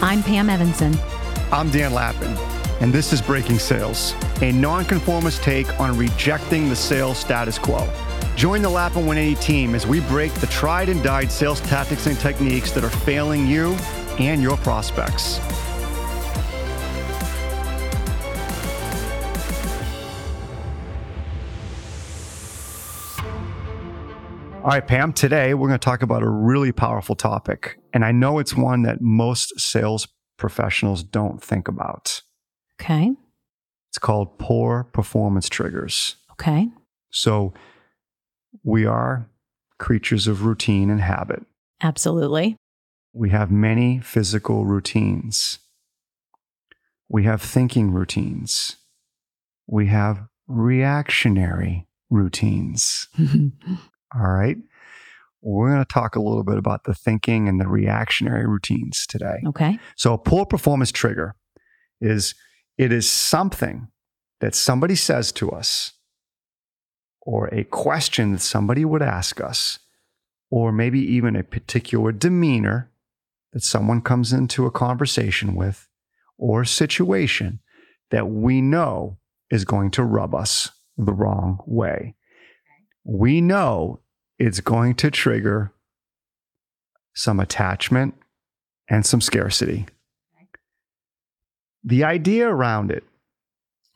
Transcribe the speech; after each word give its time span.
I'm 0.00 0.22
Pam 0.22 0.48
Evanson. 0.48 0.96
I'm 1.50 1.70
Dan 1.70 1.92
Lappin, 1.92 2.32
and 2.80 2.92
this 2.92 3.12
is 3.12 3.20
Breaking 3.20 3.58
Sales, 3.58 4.14
a 4.42 4.52
nonconformist 4.52 5.42
take 5.42 5.80
on 5.80 5.98
rejecting 5.98 6.68
the 6.68 6.76
sales 6.76 7.18
status 7.18 7.58
quo. 7.58 7.84
Join 8.36 8.62
the 8.62 8.68
Lappin 8.68 9.06
180 9.06 9.44
team 9.44 9.74
as 9.74 9.88
we 9.88 9.98
break 10.02 10.32
the 10.34 10.46
tried 10.46 10.88
and 10.88 11.02
died 11.02 11.32
sales 11.32 11.60
tactics 11.62 12.06
and 12.06 12.16
techniques 12.20 12.70
that 12.72 12.84
are 12.84 12.90
failing 12.90 13.44
you 13.44 13.72
and 14.20 14.40
your 14.40 14.56
prospects. 14.58 15.40
All 24.68 24.74
right, 24.74 24.86
Pam, 24.86 25.14
today 25.14 25.54
we're 25.54 25.68
going 25.68 25.80
to 25.80 25.82
talk 25.82 26.02
about 26.02 26.22
a 26.22 26.28
really 26.28 26.72
powerful 26.72 27.14
topic. 27.14 27.78
And 27.94 28.04
I 28.04 28.12
know 28.12 28.38
it's 28.38 28.54
one 28.54 28.82
that 28.82 29.00
most 29.00 29.58
sales 29.58 30.06
professionals 30.36 31.02
don't 31.02 31.42
think 31.42 31.68
about. 31.68 32.20
Okay. 32.78 33.12
It's 33.88 33.98
called 33.98 34.38
poor 34.38 34.84
performance 34.84 35.48
triggers. 35.48 36.16
Okay. 36.32 36.68
So 37.10 37.54
we 38.62 38.84
are 38.84 39.30
creatures 39.78 40.26
of 40.26 40.44
routine 40.44 40.90
and 40.90 41.00
habit. 41.00 41.46
Absolutely. 41.82 42.54
We 43.14 43.30
have 43.30 43.50
many 43.50 44.00
physical 44.00 44.66
routines. 44.66 45.60
We 47.08 47.24
have 47.24 47.40
thinking 47.40 47.90
routines. 47.90 48.76
We 49.66 49.86
have 49.86 50.26
reactionary 50.46 51.86
routines. 52.10 53.08
All 54.14 54.30
right. 54.30 54.56
We're 55.40 55.70
going 55.70 55.84
to 55.84 55.92
talk 55.92 56.16
a 56.16 56.20
little 56.20 56.42
bit 56.42 56.58
about 56.58 56.84
the 56.84 56.94
thinking 56.94 57.48
and 57.48 57.60
the 57.60 57.68
reactionary 57.68 58.46
routines 58.46 59.06
today. 59.06 59.38
okay. 59.46 59.78
So, 59.96 60.12
a 60.12 60.18
poor 60.18 60.44
performance 60.44 60.90
trigger 60.90 61.36
is 62.00 62.34
it 62.76 62.92
is 62.92 63.08
something 63.08 63.88
that 64.40 64.54
somebody 64.54 64.94
says 64.94 65.32
to 65.32 65.50
us, 65.50 65.92
or 67.22 67.48
a 67.48 67.64
question 67.64 68.32
that 68.32 68.40
somebody 68.40 68.84
would 68.84 69.02
ask 69.02 69.40
us, 69.40 69.78
or 70.50 70.72
maybe 70.72 71.00
even 71.00 71.36
a 71.36 71.42
particular 71.44 72.12
demeanor 72.12 72.90
that 73.52 73.62
someone 73.62 74.00
comes 74.00 74.32
into 74.32 74.66
a 74.66 74.70
conversation 74.70 75.54
with, 75.54 75.88
or 76.36 76.64
situation 76.64 77.60
that 78.10 78.28
we 78.28 78.60
know 78.60 79.18
is 79.50 79.64
going 79.64 79.90
to 79.90 80.02
rub 80.02 80.34
us 80.34 80.70
the 80.96 81.12
wrong 81.12 81.58
way. 81.66 82.14
We 83.10 83.40
know 83.40 84.00
it's 84.38 84.60
going 84.60 84.96
to 84.96 85.10
trigger 85.10 85.72
some 87.14 87.40
attachment 87.40 88.14
and 88.86 89.06
some 89.06 89.22
scarcity. 89.22 89.86
The 91.82 92.04
idea 92.04 92.46
around 92.46 92.90
it, 92.90 93.04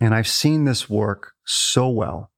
and 0.00 0.14
I've 0.14 0.26
seen 0.26 0.64
this 0.64 0.88
work 0.88 1.32
so 1.44 1.90
well, 1.90 2.30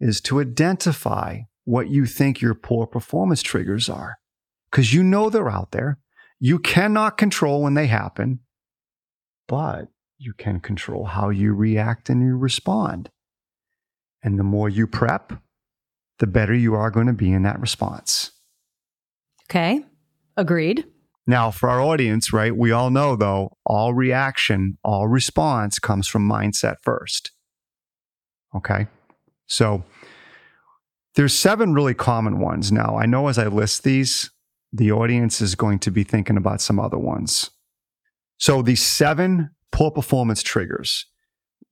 is 0.00 0.22
to 0.22 0.40
identify 0.40 1.40
what 1.64 1.90
you 1.90 2.06
think 2.06 2.40
your 2.40 2.54
poor 2.54 2.86
performance 2.86 3.42
triggers 3.42 3.90
are. 3.90 4.16
Because 4.70 4.94
you 4.94 5.02
know 5.02 5.28
they're 5.28 5.50
out 5.50 5.72
there. 5.72 5.98
You 6.40 6.58
cannot 6.58 7.18
control 7.18 7.62
when 7.62 7.74
they 7.74 7.88
happen, 7.88 8.40
but 9.46 9.88
you 10.16 10.32
can 10.32 10.60
control 10.60 11.04
how 11.04 11.28
you 11.28 11.52
react 11.52 12.08
and 12.08 12.22
you 12.22 12.38
respond. 12.38 13.10
And 14.22 14.38
the 14.38 14.44
more 14.44 14.70
you 14.70 14.86
prep, 14.86 15.34
the 16.22 16.26
better 16.28 16.54
you 16.54 16.76
are 16.76 16.88
going 16.88 17.08
to 17.08 17.12
be 17.12 17.32
in 17.32 17.42
that 17.42 17.58
response. 17.58 18.30
Okay. 19.50 19.84
Agreed. 20.36 20.84
Now, 21.26 21.50
for 21.50 21.68
our 21.68 21.80
audience, 21.80 22.32
right, 22.32 22.56
we 22.56 22.70
all 22.70 22.90
know 22.90 23.16
though, 23.16 23.58
all 23.66 23.92
reaction, 23.92 24.78
all 24.84 25.08
response 25.08 25.80
comes 25.80 26.06
from 26.06 26.28
mindset 26.28 26.76
first. 26.80 27.32
Okay. 28.54 28.86
So 29.48 29.82
there's 31.16 31.34
seven 31.34 31.74
really 31.74 31.92
common 31.92 32.38
ones. 32.38 32.70
Now, 32.70 32.96
I 32.96 33.06
know 33.06 33.26
as 33.26 33.36
I 33.36 33.48
list 33.48 33.82
these, 33.82 34.30
the 34.72 34.92
audience 34.92 35.40
is 35.40 35.56
going 35.56 35.80
to 35.80 35.90
be 35.90 36.04
thinking 36.04 36.36
about 36.36 36.60
some 36.60 36.78
other 36.78 36.98
ones. 36.98 37.50
So 38.38 38.62
these 38.62 38.80
seven 38.80 39.50
poor 39.72 39.90
performance 39.90 40.40
triggers, 40.40 41.04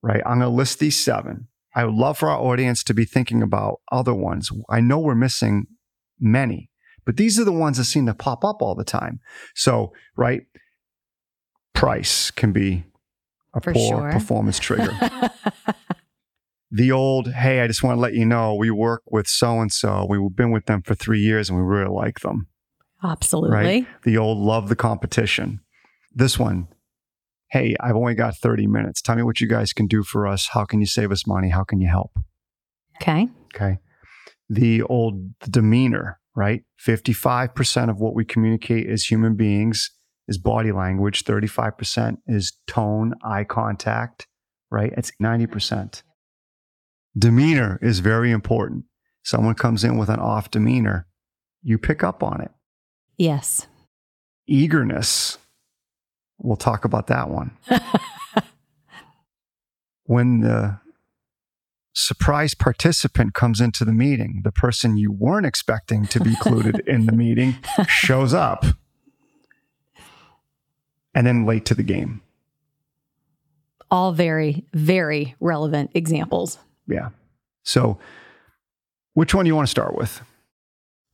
right? 0.03 0.23
I'm 0.27 0.41
going 0.41 0.51
to 0.51 0.57
list 0.57 0.81
these 0.81 0.99
seven. 0.99 1.47
I 1.75 1.85
would 1.85 1.95
love 1.95 2.19
for 2.19 2.29
our 2.29 2.39
audience 2.39 2.83
to 2.85 2.95
be 2.95 3.05
thinking 3.05 3.43
about 3.43 3.81
other 3.93 4.15
ones. 4.15 4.51
I 4.69 4.81
know 4.81 4.99
we're 4.99 5.15
missing 5.15 5.67
many, 6.19 6.71
but 7.05 7.17
these 7.17 7.39
are 7.39 7.45
the 7.45 7.53
ones 7.53 7.79
that 7.79 7.85
seem 7.85 8.07
to 8.07 8.15
pop 8.15 8.45
up 8.45 8.61
all 8.61 8.75
the 8.75 8.85
time. 8.85 9.21
So, 9.55 9.93
right, 10.17 10.43
price 11.75 12.31
can 12.31 12.53
be 12.53 12.85
a 13.55 13.61
For 13.61 13.73
poor 13.73 14.01
sure. 14.01 14.13
performance 14.13 14.59
trigger. 14.59 14.93
the 16.71 16.93
old, 16.93 17.33
hey, 17.33 17.61
I 17.61 17.67
just 17.67 17.83
want 17.83 17.97
to 17.97 18.01
let 18.01 18.15
you 18.15 18.25
know 18.27 18.55
we 18.55 18.71
work 18.71 19.03
with 19.07 19.27
so 19.27 19.61
and 19.61 19.73
so. 19.73 20.07
We've 20.09 20.35
been 20.35 20.51
with 20.51 20.67
them 20.67 20.83
for 20.83 20.95
three 20.95 21.21
years 21.21 21.49
and 21.49 21.59
we 21.59 21.65
really 21.65 21.91
like 21.91 22.21
them. 22.21 22.49
Absolutely. 23.03 23.57
Right? 23.57 23.87
The 24.03 24.19
old 24.19 24.39
love 24.39 24.69
the 24.69 24.77
competition. 24.77 25.61
This 26.13 26.39
one, 26.39 26.69
hey, 27.51 27.77
I've 27.81 27.97
only 27.97 28.15
got 28.15 28.37
30 28.37 28.67
minutes. 28.67 29.03
Tell 29.03 29.17
me 29.17 29.23
what 29.23 29.41
you 29.41 29.49
guys 29.49 29.73
can 29.73 29.87
do 29.87 30.03
for 30.03 30.27
us. 30.27 30.49
How 30.53 30.65
can 30.65 30.81
you 30.81 30.87
save 30.87 31.11
us 31.13 31.27
money? 31.27 31.49
How 31.51 31.65
can 31.65 31.81
you 31.81 31.89
help? 31.89 32.13
Okay. 33.01 33.29
Okay. 33.55 33.79
The 34.49 34.83
old 34.83 35.39
demeanor, 35.41 36.21
right? 36.35 36.63
55% 36.85 37.91
of 37.91 37.99
what 37.99 38.15
we 38.15 38.25
communicate 38.25 38.89
as 38.89 39.05
human 39.05 39.37
beings 39.37 39.91
is 40.29 40.39
body 40.39 40.71
language, 40.71 41.25
35% 41.25 42.19
is 42.27 42.57
tone, 42.67 43.15
eye 43.25 43.45
contact, 43.45 44.29
right? 44.71 44.93
It's 44.97 45.11
90%. 45.21 46.03
Demeanor 47.19 47.79
is 47.83 47.99
very 47.99 48.31
important. 48.31 48.85
Someone 49.25 49.55
comes 49.55 49.83
in 49.83 49.99
with 49.99 50.09
an 50.09 50.21
off 50.21 50.51
demeanor, 50.51 51.07
you 51.63 51.79
pick 51.79 52.03
up 52.03 52.23
on 52.23 52.41
it. 52.41 52.51
Yes. 53.19 53.67
Eagerness, 54.47 55.39
we'll 56.41 56.57
talk 56.57 56.85
about 56.85 57.07
that 57.09 57.29
one. 57.29 57.53
when 60.05 60.41
the 60.41 60.79
surprise 61.93 62.55
participant 62.55 63.35
comes 63.35 63.61
into 63.61 63.85
the 63.85 63.93
meeting, 63.93 64.41
the 64.45 64.53
person 64.53 64.97
you 64.97 65.13
weren't 65.13 65.47
expecting 65.47 66.07
to 66.07 66.21
be 66.21 66.31
included 66.31 66.81
in 66.87 67.07
the 67.07 67.13
meeting 67.13 67.57
shows 67.87 68.35
up 68.35 68.65
and 71.15 71.27
then 71.27 71.45
late 71.45 71.65
to 71.67 71.75
the 71.75 71.83
game. 71.83 72.23
All 73.91 74.13
very, 74.13 74.65
very 74.73 75.35
relevant 75.41 75.91
examples. 75.95 76.59
Yeah. 76.87 77.09
So, 77.65 77.99
which 79.15 79.35
one 79.35 79.45
do 79.45 79.49
you 79.49 79.57
want 79.57 79.67
to 79.67 79.71
start 79.71 79.97
with? 79.97 80.23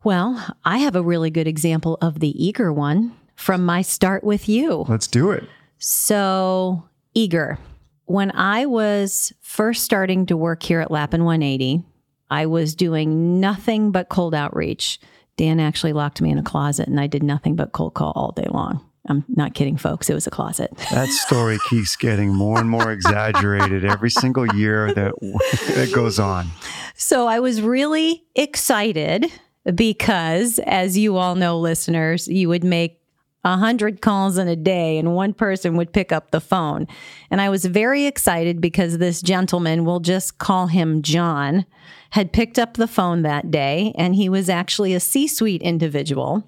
Well, 0.05 0.55
I 0.65 0.79
have 0.79 0.95
a 0.95 1.03
really 1.03 1.31
good 1.31 1.47
example 1.47 1.99
of 2.01 2.21
the 2.21 2.31
eager 2.43 2.73
one 2.73 3.17
from 3.37 3.65
my 3.65 3.83
start 3.83 4.25
with 4.25 4.49
you. 4.49 4.85
Let's 4.89 5.07
do 5.07 5.31
it. 5.31 5.45
So 5.79 6.89
eager. 7.15 7.59
When 8.07 8.31
I 8.33 8.67
was 8.67 9.33
first 9.41 9.85
starting 9.85 10.27
to 10.27 10.37
work 10.37 10.63
here 10.63 10.81
at 10.81 10.91
Lappin 10.91 11.25
180, 11.25 11.83
I 12.31 12.47
was 12.47 12.75
doing 12.75 13.41
nothing 13.41 13.93
but 13.93 14.09
cold 14.09 14.35
outreach. 14.35 15.01
Dan 15.37 15.61
actually 15.61 15.93
locked 15.93 16.21
me 16.21 16.31
in 16.31 16.39
a 16.39 16.43
closet 16.43 16.89
and 16.89 17.01
I 17.01 17.07
did 17.07 17.23
nothing 17.23 17.57
but 17.57 17.73
cold 17.73 17.95
call 17.95 18.13
all 18.15 18.33
day 18.33 18.47
long. 18.51 18.85
I'm 19.09 19.25
not 19.29 19.55
kidding, 19.55 19.77
folks. 19.77 20.11
It 20.11 20.15
was 20.15 20.27
a 20.27 20.31
closet. 20.31 20.77
That 20.91 21.09
story 21.09 21.59
keeps 21.71 21.95
getting 21.97 22.35
more 22.35 22.59
and 22.59 22.69
more 22.69 22.91
exaggerated 22.91 23.85
every 23.85 24.11
single 24.11 24.47
year 24.55 24.93
that 24.95 25.15
that 25.21 25.93
goes 25.95 26.19
on. 26.19 26.49
So 26.97 27.29
I 27.29 27.39
was 27.41 27.63
really 27.63 28.25
excited 28.35 29.31
because, 29.75 30.59
as 30.61 30.99
you 30.99 31.17
all 31.17 31.35
know, 31.37 31.59
listeners, 31.59 32.27
you 32.27 32.49
would 32.49 32.65
make 32.65 33.01
a 33.47 33.57
hundred 33.57 34.03
calls 34.03 34.39
in 34.39 34.49
a 34.49 34.57
day 34.57 34.99
and 34.99 35.15
one 35.15 35.33
person 35.33 35.77
would 35.77 35.93
pick 35.93 36.11
up 36.11 36.33
the 36.33 36.41
phone. 36.41 36.89
And 37.31 37.41
I 37.41 37.49
was 37.49 37.65
very 37.65 38.05
excited 38.05 38.61
because 38.61 38.99
this 38.99 39.23
gentleman, 39.23 39.85
we'll 39.85 40.01
just 40.01 40.39
call 40.39 40.67
him 40.67 41.01
John, 41.01 41.65
had 42.11 42.33
picked 42.33 42.59
up 42.59 42.75
the 42.75 42.89
phone 42.89 43.23
that 43.23 43.53
day 43.53 43.95
and 43.97 44.17
he 44.17 44.29
was 44.29 44.51
actually 44.51 44.95
a 44.95 45.01
C 45.01 45.29
suite 45.29 45.63
individual. 45.63 46.43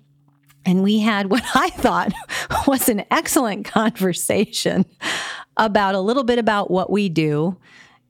And 0.66 0.82
we 0.82 0.98
had 0.98 1.30
what 1.30 1.44
I 1.54 1.70
thought 1.70 2.12
was 2.66 2.88
an 2.88 3.04
excellent 3.12 3.64
conversation 3.64 4.84
about 5.56 5.94
a 5.94 6.00
little 6.00 6.24
bit 6.24 6.40
about 6.40 6.68
what 6.68 6.90
we 6.90 7.08
do 7.08 7.56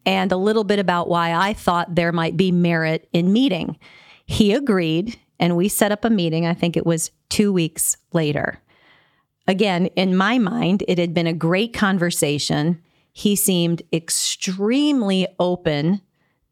and 0.06 0.32
a 0.32 0.38
little 0.38 0.64
bit 0.64 0.78
about 0.78 1.10
why 1.10 1.34
I 1.34 1.52
thought 1.52 1.94
there 1.94 2.12
might 2.12 2.38
be 2.38 2.52
merit 2.52 3.06
in 3.12 3.34
meeting. 3.34 3.76
He 4.24 4.54
agreed, 4.54 5.20
and 5.38 5.58
we 5.58 5.68
set 5.68 5.92
up 5.92 6.06
a 6.06 6.10
meeting. 6.10 6.46
I 6.46 6.54
think 6.54 6.74
it 6.74 6.86
was 6.86 7.10
two 7.28 7.52
weeks 7.52 7.98
later. 8.14 8.62
Again, 9.48 9.86
in 9.96 10.14
my 10.14 10.38
mind, 10.38 10.84
it 10.86 10.98
had 10.98 11.14
been 11.14 11.26
a 11.26 11.32
great 11.32 11.72
conversation. 11.72 12.82
He 13.12 13.34
seemed 13.34 13.82
extremely 13.92 15.26
open 15.40 16.02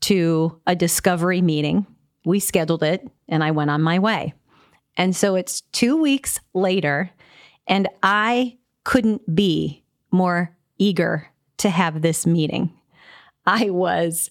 to 0.00 0.60
a 0.66 0.74
discovery 0.74 1.42
meeting. 1.42 1.86
We 2.24 2.40
scheduled 2.40 2.82
it, 2.82 3.06
and 3.28 3.44
I 3.44 3.50
went 3.50 3.70
on 3.70 3.82
my 3.82 3.98
way. 3.98 4.32
And 4.96 5.14
so 5.14 5.34
it's 5.34 5.60
two 5.60 6.00
weeks 6.00 6.40
later, 6.54 7.10
and 7.66 7.86
I 8.02 8.56
couldn't 8.84 9.34
be 9.34 9.84
more 10.10 10.56
eager 10.78 11.28
to 11.58 11.68
have 11.68 12.00
this 12.00 12.26
meeting. 12.26 12.72
I 13.44 13.68
was 13.68 14.30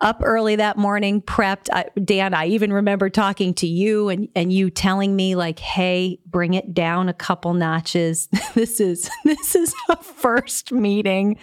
up 0.00 0.20
early 0.22 0.56
that 0.56 0.76
morning, 0.76 1.22
prepped. 1.22 1.68
I, 1.72 1.86
Dan, 2.00 2.34
I 2.34 2.46
even 2.46 2.72
remember 2.72 3.08
talking 3.08 3.54
to 3.54 3.66
you 3.66 4.08
and, 4.08 4.28
and 4.34 4.52
you 4.52 4.70
telling 4.70 5.14
me 5.16 5.34
like, 5.34 5.58
"Hey, 5.58 6.18
bring 6.26 6.54
it 6.54 6.74
down 6.74 7.08
a 7.08 7.14
couple 7.14 7.54
notches. 7.54 8.28
this 8.54 8.80
is 8.80 9.10
this 9.24 9.54
is 9.54 9.74
a 9.88 9.96
first 9.96 10.72
meeting. 10.72 11.38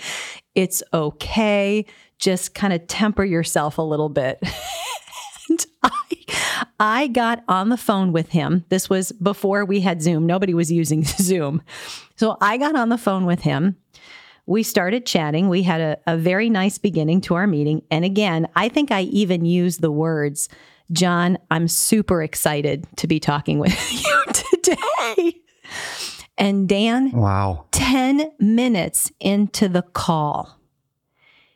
It's 0.56 0.84
okay. 0.94 1.86
Just 2.20 2.54
kind 2.54 2.74
of 2.74 2.86
temper 2.88 3.24
yourself 3.24 3.78
a 3.78 3.84
little 3.84 4.10
bit." 4.10 4.40
and 5.50 5.66
I 5.84 6.00
I 6.80 7.08
got 7.08 7.44
on 7.48 7.70
the 7.70 7.78
phone 7.78 8.12
with 8.12 8.30
him. 8.30 8.66
This 8.70 8.90
was 8.90 9.12
before 9.14 9.66
we 9.66 9.82
had 9.82 10.02
Zoom. 10.02 10.26
Nobody 10.26 10.54
was 10.54 10.72
using 10.72 11.04
Zoom. 11.04 11.62
So 12.16 12.38
I 12.42 12.58
got 12.58 12.76
on 12.76 12.90
the 12.90 12.98
phone 12.98 13.26
with 13.26 13.42
him 13.42 13.78
we 14.46 14.64
started 14.64 15.06
chatting. 15.06 15.50
We 15.50 15.64
had 15.64 15.82
a, 15.82 15.98
a 16.08 16.18
very 16.18 16.50
nice 16.50 16.78
beginning 16.78 17.22
to 17.22 17.36
our 17.36 17.48
meeting. 17.48 17.84
And 17.92 18.04
again, 18.04 18.48
I 18.56 18.70
think 18.70 18.92
I 18.92 19.02
even 19.04 19.46
used 19.46 19.82
the 19.82 19.92
words, 19.92 20.50
John, 20.92 21.38
I'm 21.50 21.68
super 21.68 22.22
excited 22.22 22.88
to 22.98 23.08
be 23.08 23.20
talking 23.20 23.60
with 23.60 23.76
you 24.04 24.24
today. 24.34 25.42
And 26.38 26.68
Dan, 26.68 27.12
wow. 27.12 27.66
10 27.72 28.32
minutes 28.40 29.12
into 29.20 29.70
the 29.70 29.84
call, 29.84 30.58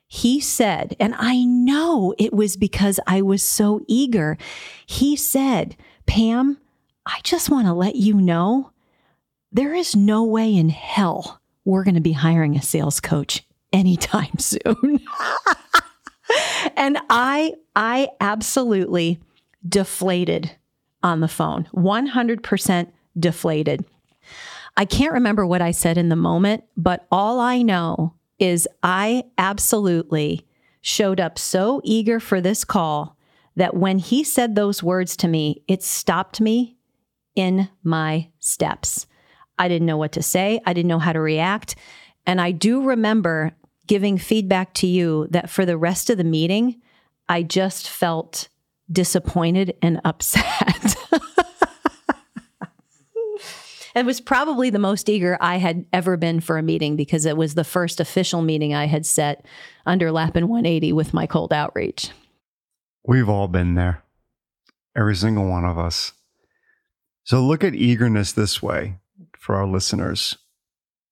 he 0.08 0.40
said, 0.40 0.96
and 1.00 1.16
I 1.18 1.44
know 1.44 2.14
it 2.18 2.34
was 2.34 2.56
because 2.56 3.00
I 3.08 3.22
was 3.22 3.42
so 3.42 3.82
eager. 3.88 4.38
He 4.86 5.16
said, 5.16 5.76
Pam, 6.06 6.60
I 7.06 7.20
just 7.24 7.50
want 7.50 7.68
to 7.68 7.74
let 7.74 7.96
you 7.96 8.14
know 8.14 8.72
there 9.52 9.74
is 9.74 9.96
no 9.96 10.24
way 10.24 10.56
in 10.56 10.70
hell 10.70 11.42
we're 11.66 11.84
going 11.84 11.96
to 11.96 12.02
be 12.02 12.14
hiring 12.14 12.56
a 12.56 12.62
sales 12.62 13.00
coach 13.00 13.44
anytime 13.74 14.32
soon. 14.38 15.00
and 16.78 16.98
I 17.10 17.56
I 17.76 18.10
absolutely 18.22 19.20
deflated 19.68 20.52
on 21.04 21.20
the 21.20 21.28
phone. 21.28 21.68
100% 21.74 22.92
deflated. 23.20 23.86
I 24.78 24.86
can't 24.86 25.14
remember 25.14 25.46
what 25.46 25.62
I 25.62 25.72
said 25.72 25.98
in 25.98 26.10
the 26.10 26.16
moment, 26.16 26.64
but 26.76 27.06
all 27.12 27.40
I 27.40 27.62
know 27.62 28.16
is 28.40 28.68
I 28.84 29.24
absolutely 29.38 30.46
showed 30.82 31.20
up 31.20 31.40
so 31.40 31.82
eager 31.84 32.20
for 32.20 32.42
this 32.42 32.66
call 32.66 33.18
that 33.56 33.76
when 33.76 34.00
he 34.00 34.24
said 34.24 34.56
those 34.56 34.84
words 34.84 35.16
to 35.18 35.28
me, 35.28 35.64
it 35.68 35.82
stopped 35.82 36.42
me 36.42 36.76
in 37.36 37.70
my 37.84 38.30
steps. 38.40 39.08
I 39.58 39.68
didn't 39.68 39.86
know 39.86 39.98
what 39.98 40.12
to 40.14 40.22
say. 40.22 40.60
I 40.66 40.74
didn't 40.74 40.90
know 40.90 41.00
how 41.00 41.14
to 41.14 41.20
react. 41.20 41.76
And 42.26 42.42
I 42.42 42.52
do 42.52 42.84
remember 42.84 43.52
giving 43.88 44.18
feedback 44.18 44.74
to 44.76 44.88
you 44.88 45.28
that 45.32 45.50
for 45.50 45.66
the 45.66 45.78
rest 45.78 46.10
of 46.10 46.18
the 46.18 46.24
meeting, 46.24 46.82
I 47.30 47.44
just 47.44 47.90
felt 47.90 48.50
disappointed 48.92 49.76
and 49.82 50.02
upset. 50.06 50.96
it 53.96 54.06
was 54.06 54.20
probably 54.20 54.70
the 54.70 54.80
most 54.80 55.08
eager 55.10 55.38
I 55.40 55.58
had 55.58 55.86
ever 55.94 56.18
been 56.18 56.40
for 56.40 56.58
a 56.58 56.64
meeting 56.64 56.96
because 56.96 57.26
it 57.26 57.38
was 57.38 57.54
the 57.54 57.64
first 57.64 58.00
official 58.00 58.42
meeting 58.42 58.74
I 58.74 58.86
had 58.86 59.06
set 59.06 59.46
under 59.86 60.12
Lappin 60.12 60.48
180 60.48 60.94
with 60.94 61.14
my 61.14 61.28
cold 61.28 61.54
outreach. 61.54 62.10
We've 63.08 63.30
all 63.30 63.48
been 63.48 63.76
there, 63.76 64.04
every 64.96 65.16
single 65.16 65.48
one 65.48 65.64
of 65.64 65.78
us. 65.78 66.14
So 67.24 67.44
look 67.44 67.64
at 67.64 67.76
eagerness 67.76 68.32
this 68.32 68.62
way 68.62 68.98
for 69.46 69.54
our 69.56 69.68
listeners. 69.68 70.36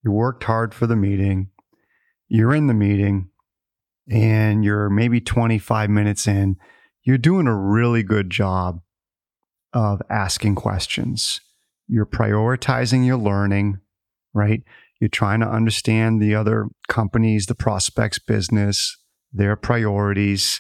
You 0.04 0.12
worked 0.12 0.44
hard 0.46 0.74
for 0.74 0.88
the 0.88 0.96
meeting, 0.96 1.50
you're 2.28 2.56
in 2.56 2.66
the 2.66 2.74
meeting, 2.74 3.30
and 4.10 4.66
you're 4.66 4.90
maybe 4.90 5.22
25 5.22 5.90
minutes 5.92 6.28
in. 6.28 6.58
You're 7.04 7.20
doing 7.20 7.46
a 7.46 7.56
really 7.56 8.02
good 8.02 8.32
job 8.32 8.82
of 9.72 10.02
asking 10.10 10.56
questions. 10.56 11.42
You're 11.88 12.08
prioritizing 12.08 13.06
your 13.06 13.18
learning, 13.18 13.80
right? 14.34 14.64
You're 15.00 15.10
trying 15.10 15.42
to 15.42 15.48
understand 15.48 16.20
the 16.20 16.34
other 16.34 16.70
companies, 16.88 17.46
the 17.46 17.56
prospects 17.56 18.18
business, 18.18 18.98
their 19.32 19.56
priorities, 19.56 20.60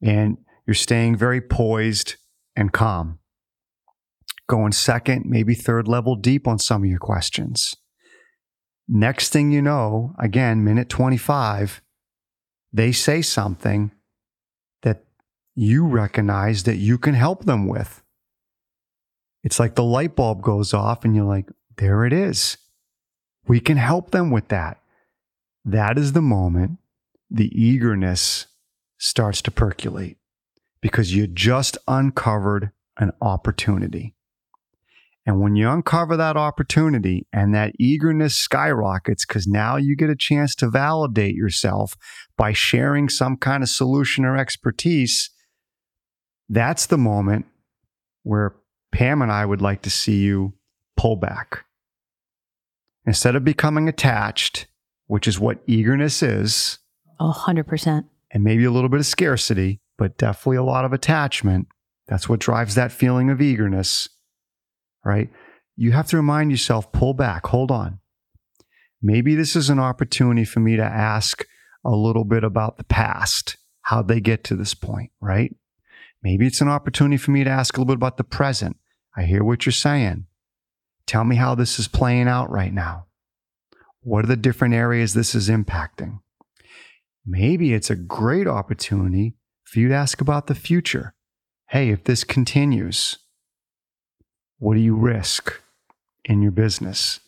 and 0.00 0.38
you're 0.64 0.74
staying 0.74 1.16
very 1.16 1.40
poised 1.40 2.16
and 2.54 2.72
calm 2.72 3.19
going 4.48 4.72
second, 4.72 5.24
maybe 5.26 5.54
third 5.54 5.86
level 5.86 6.16
deep 6.16 6.48
on 6.48 6.58
some 6.58 6.82
of 6.82 6.90
your 6.90 6.98
questions. 6.98 7.76
Next 8.88 9.28
thing 9.32 9.52
you 9.52 9.62
know, 9.62 10.14
again, 10.18 10.64
minute 10.64 10.88
25, 10.88 11.80
they 12.72 12.90
say 12.90 13.22
something 13.22 13.92
that 14.82 15.04
you 15.54 15.86
recognize 15.86 16.64
that 16.64 16.76
you 16.76 16.98
can 16.98 17.14
help 17.14 17.44
them 17.44 17.68
with. 17.68 18.02
It's 19.42 19.60
like 19.60 19.74
the 19.74 19.84
light 19.84 20.16
bulb 20.16 20.42
goes 20.42 20.74
off 20.74 21.04
and 21.04 21.14
you're 21.14 21.24
like, 21.24 21.48
there 21.76 22.04
it 22.04 22.12
is. 22.12 22.58
We 23.46 23.60
can 23.60 23.76
help 23.76 24.10
them 24.10 24.30
with 24.30 24.48
that. 24.48 24.80
That 25.64 25.96
is 25.98 26.12
the 26.12 26.22
moment 26.22 26.78
the 27.30 27.48
eagerness 27.54 28.46
starts 28.98 29.40
to 29.42 29.50
percolate 29.50 30.18
because 30.80 31.14
you 31.14 31.26
just 31.26 31.78
uncovered 31.86 32.72
an 32.98 33.12
opportunity. 33.22 34.14
And 35.26 35.40
when 35.40 35.54
you 35.54 35.68
uncover 35.68 36.16
that 36.16 36.36
opportunity 36.36 37.26
and 37.32 37.54
that 37.54 37.72
eagerness 37.78 38.34
skyrockets, 38.34 39.26
because 39.26 39.46
now 39.46 39.76
you 39.76 39.94
get 39.94 40.10
a 40.10 40.16
chance 40.16 40.54
to 40.56 40.70
validate 40.70 41.34
yourself 41.34 41.94
by 42.36 42.52
sharing 42.52 43.08
some 43.08 43.36
kind 43.36 43.62
of 43.62 43.68
solution 43.68 44.24
or 44.24 44.36
expertise, 44.36 45.30
that's 46.48 46.86
the 46.86 46.98
moment 46.98 47.46
where 48.22 48.56
Pam 48.92 49.22
and 49.22 49.30
I 49.30 49.44
would 49.44 49.62
like 49.62 49.82
to 49.82 49.90
see 49.90 50.20
you 50.20 50.54
pull 50.96 51.16
back. 51.16 51.64
Instead 53.06 53.36
of 53.36 53.44
becoming 53.44 53.88
attached, 53.88 54.66
which 55.06 55.28
is 55.28 55.38
what 55.38 55.62
eagerness 55.66 56.22
is. 56.22 56.78
Oh, 57.18 57.32
100%. 57.36 58.04
And 58.32 58.44
maybe 58.44 58.64
a 58.64 58.70
little 58.70 58.88
bit 58.88 59.00
of 59.00 59.06
scarcity, 59.06 59.80
but 59.98 60.16
definitely 60.16 60.56
a 60.56 60.62
lot 60.62 60.84
of 60.84 60.92
attachment. 60.92 61.68
That's 62.08 62.28
what 62.28 62.40
drives 62.40 62.74
that 62.74 62.92
feeling 62.92 63.30
of 63.30 63.40
eagerness 63.40 64.08
right? 65.04 65.30
You 65.76 65.92
have 65.92 66.08
to 66.08 66.16
remind 66.16 66.50
yourself 66.50 66.92
pull 66.92 67.14
back, 67.14 67.46
hold 67.46 67.70
on. 67.70 68.00
Maybe 69.02 69.34
this 69.34 69.56
is 69.56 69.70
an 69.70 69.78
opportunity 69.78 70.44
for 70.44 70.60
me 70.60 70.76
to 70.76 70.84
ask 70.84 71.46
a 71.84 71.90
little 71.90 72.24
bit 72.24 72.44
about 72.44 72.76
the 72.76 72.84
past, 72.84 73.56
how 73.82 74.02
they 74.02 74.20
get 74.20 74.44
to 74.44 74.56
this 74.56 74.74
point, 74.74 75.10
right? 75.20 75.54
Maybe 76.22 76.46
it's 76.46 76.60
an 76.60 76.68
opportunity 76.68 77.16
for 77.16 77.30
me 77.30 77.44
to 77.44 77.50
ask 77.50 77.76
a 77.76 77.80
little 77.80 77.94
bit 77.94 77.98
about 77.98 78.18
the 78.18 78.24
present. 78.24 78.76
I 79.16 79.22
hear 79.22 79.42
what 79.42 79.64
you're 79.64 79.72
saying. 79.72 80.26
Tell 81.06 81.24
me 81.24 81.36
how 81.36 81.54
this 81.54 81.78
is 81.78 81.88
playing 81.88 82.28
out 82.28 82.50
right 82.50 82.72
now. 82.72 83.06
What 84.02 84.24
are 84.24 84.28
the 84.28 84.36
different 84.36 84.74
areas 84.74 85.14
this 85.14 85.34
is 85.34 85.48
impacting? 85.48 86.20
Maybe 87.26 87.72
it's 87.72 87.90
a 87.90 87.96
great 87.96 88.46
opportunity 88.46 89.34
for 89.64 89.78
you 89.78 89.88
to 89.88 89.94
ask 89.94 90.20
about 90.20 90.46
the 90.46 90.54
future. 90.54 91.14
Hey, 91.68 91.90
if 91.90 92.04
this 92.04 92.24
continues, 92.24 93.18
what 94.60 94.74
do 94.74 94.80
you 94.80 94.94
risk 94.94 95.60
in 96.24 96.42
your 96.42 96.52
business? 96.52 97.18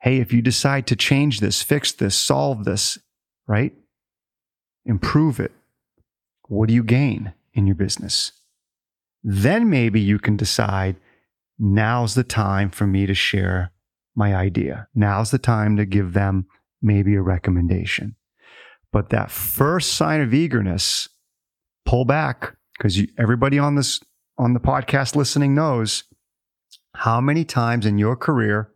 Hey, 0.00 0.18
if 0.18 0.32
you 0.32 0.42
decide 0.42 0.86
to 0.88 0.96
change 0.96 1.40
this, 1.40 1.62
fix 1.62 1.92
this, 1.92 2.16
solve 2.16 2.64
this, 2.64 2.98
right? 3.46 3.74
Improve 4.84 5.38
it, 5.38 5.52
what 6.48 6.68
do 6.68 6.74
you 6.74 6.82
gain 6.82 7.34
in 7.52 7.66
your 7.66 7.76
business? 7.76 8.32
Then 9.22 9.68
maybe 9.68 10.00
you 10.00 10.18
can 10.18 10.36
decide 10.36 10.96
now's 11.58 12.14
the 12.14 12.24
time 12.24 12.70
for 12.70 12.86
me 12.86 13.06
to 13.06 13.14
share 13.14 13.72
my 14.14 14.34
idea. 14.34 14.88
Now's 14.94 15.30
the 15.30 15.38
time 15.38 15.76
to 15.76 15.84
give 15.84 16.14
them 16.14 16.46
maybe 16.80 17.14
a 17.16 17.22
recommendation. 17.22 18.16
But 18.92 19.10
that 19.10 19.30
first 19.30 19.92
sign 19.92 20.22
of 20.22 20.32
eagerness, 20.32 21.08
pull 21.84 22.06
back 22.06 22.56
because 22.78 22.98
everybody 23.18 23.58
on 23.58 23.74
this 23.74 24.00
on 24.38 24.54
the 24.54 24.60
podcast 24.60 25.16
listening 25.16 25.54
knows 25.54 26.04
how 26.96 27.20
many 27.20 27.44
times 27.44 27.84
in 27.84 27.98
your 27.98 28.16
career 28.16 28.70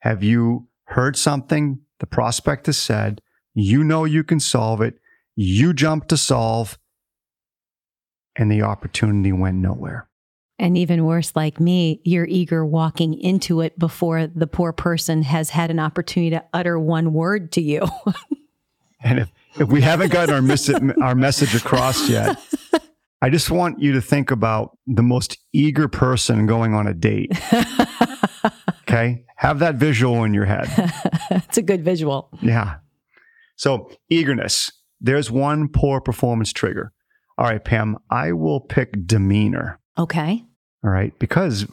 have 0.00 0.22
you 0.22 0.68
heard 0.84 1.16
something 1.16 1.80
the 1.98 2.06
prospect 2.06 2.66
has 2.66 2.78
said, 2.78 3.20
you 3.54 3.82
know 3.82 4.04
you 4.04 4.22
can 4.22 4.38
solve 4.38 4.80
it, 4.80 4.98
you 5.34 5.72
jump 5.72 6.06
to 6.08 6.16
solve, 6.16 6.78
and 8.36 8.50
the 8.50 8.62
opportunity 8.62 9.32
went 9.32 9.56
nowhere? 9.56 10.08
And 10.58 10.78
even 10.78 11.04
worse, 11.04 11.32
like 11.34 11.58
me, 11.58 12.00
you're 12.04 12.26
eager 12.26 12.64
walking 12.64 13.14
into 13.14 13.60
it 13.60 13.76
before 13.78 14.28
the 14.28 14.46
poor 14.46 14.72
person 14.72 15.22
has 15.22 15.50
had 15.50 15.70
an 15.70 15.80
opportunity 15.80 16.30
to 16.30 16.44
utter 16.52 16.78
one 16.78 17.12
word 17.12 17.50
to 17.52 17.60
you. 17.60 17.82
and 19.00 19.18
if, 19.18 19.32
if 19.58 19.68
we 19.68 19.80
haven't 19.80 20.12
gotten 20.12 20.34
our, 20.34 20.42
mis- 20.42 20.72
our 21.02 21.16
message 21.16 21.56
across 21.56 22.08
yet, 22.08 22.38
I 23.24 23.30
just 23.30 23.50
want 23.50 23.80
you 23.80 23.92
to 23.92 24.02
think 24.02 24.30
about 24.30 24.76
the 24.86 25.02
most 25.02 25.38
eager 25.52 25.88
person 25.88 26.46
going 26.46 26.74
on 26.74 26.86
a 26.86 26.94
date. 26.94 27.32
Okay. 28.86 29.24
Have 29.36 29.58
that 29.58 29.76
visual 29.76 30.24
in 30.24 30.34
your 30.34 30.44
head. 30.44 30.66
it's 31.30 31.58
a 31.58 31.62
good 31.62 31.84
visual. 31.84 32.28
Yeah. 32.42 32.76
So, 33.56 33.90
eagerness. 34.08 34.70
There's 35.00 35.30
one 35.30 35.68
poor 35.68 36.00
performance 36.00 36.52
trigger. 36.52 36.92
All 37.36 37.46
right, 37.46 37.64
Pam, 37.64 37.98
I 38.10 38.32
will 38.32 38.60
pick 38.60 39.06
demeanor. 39.06 39.80
Okay. 39.98 40.44
All 40.84 40.90
right. 40.90 41.18
Because, 41.18 41.66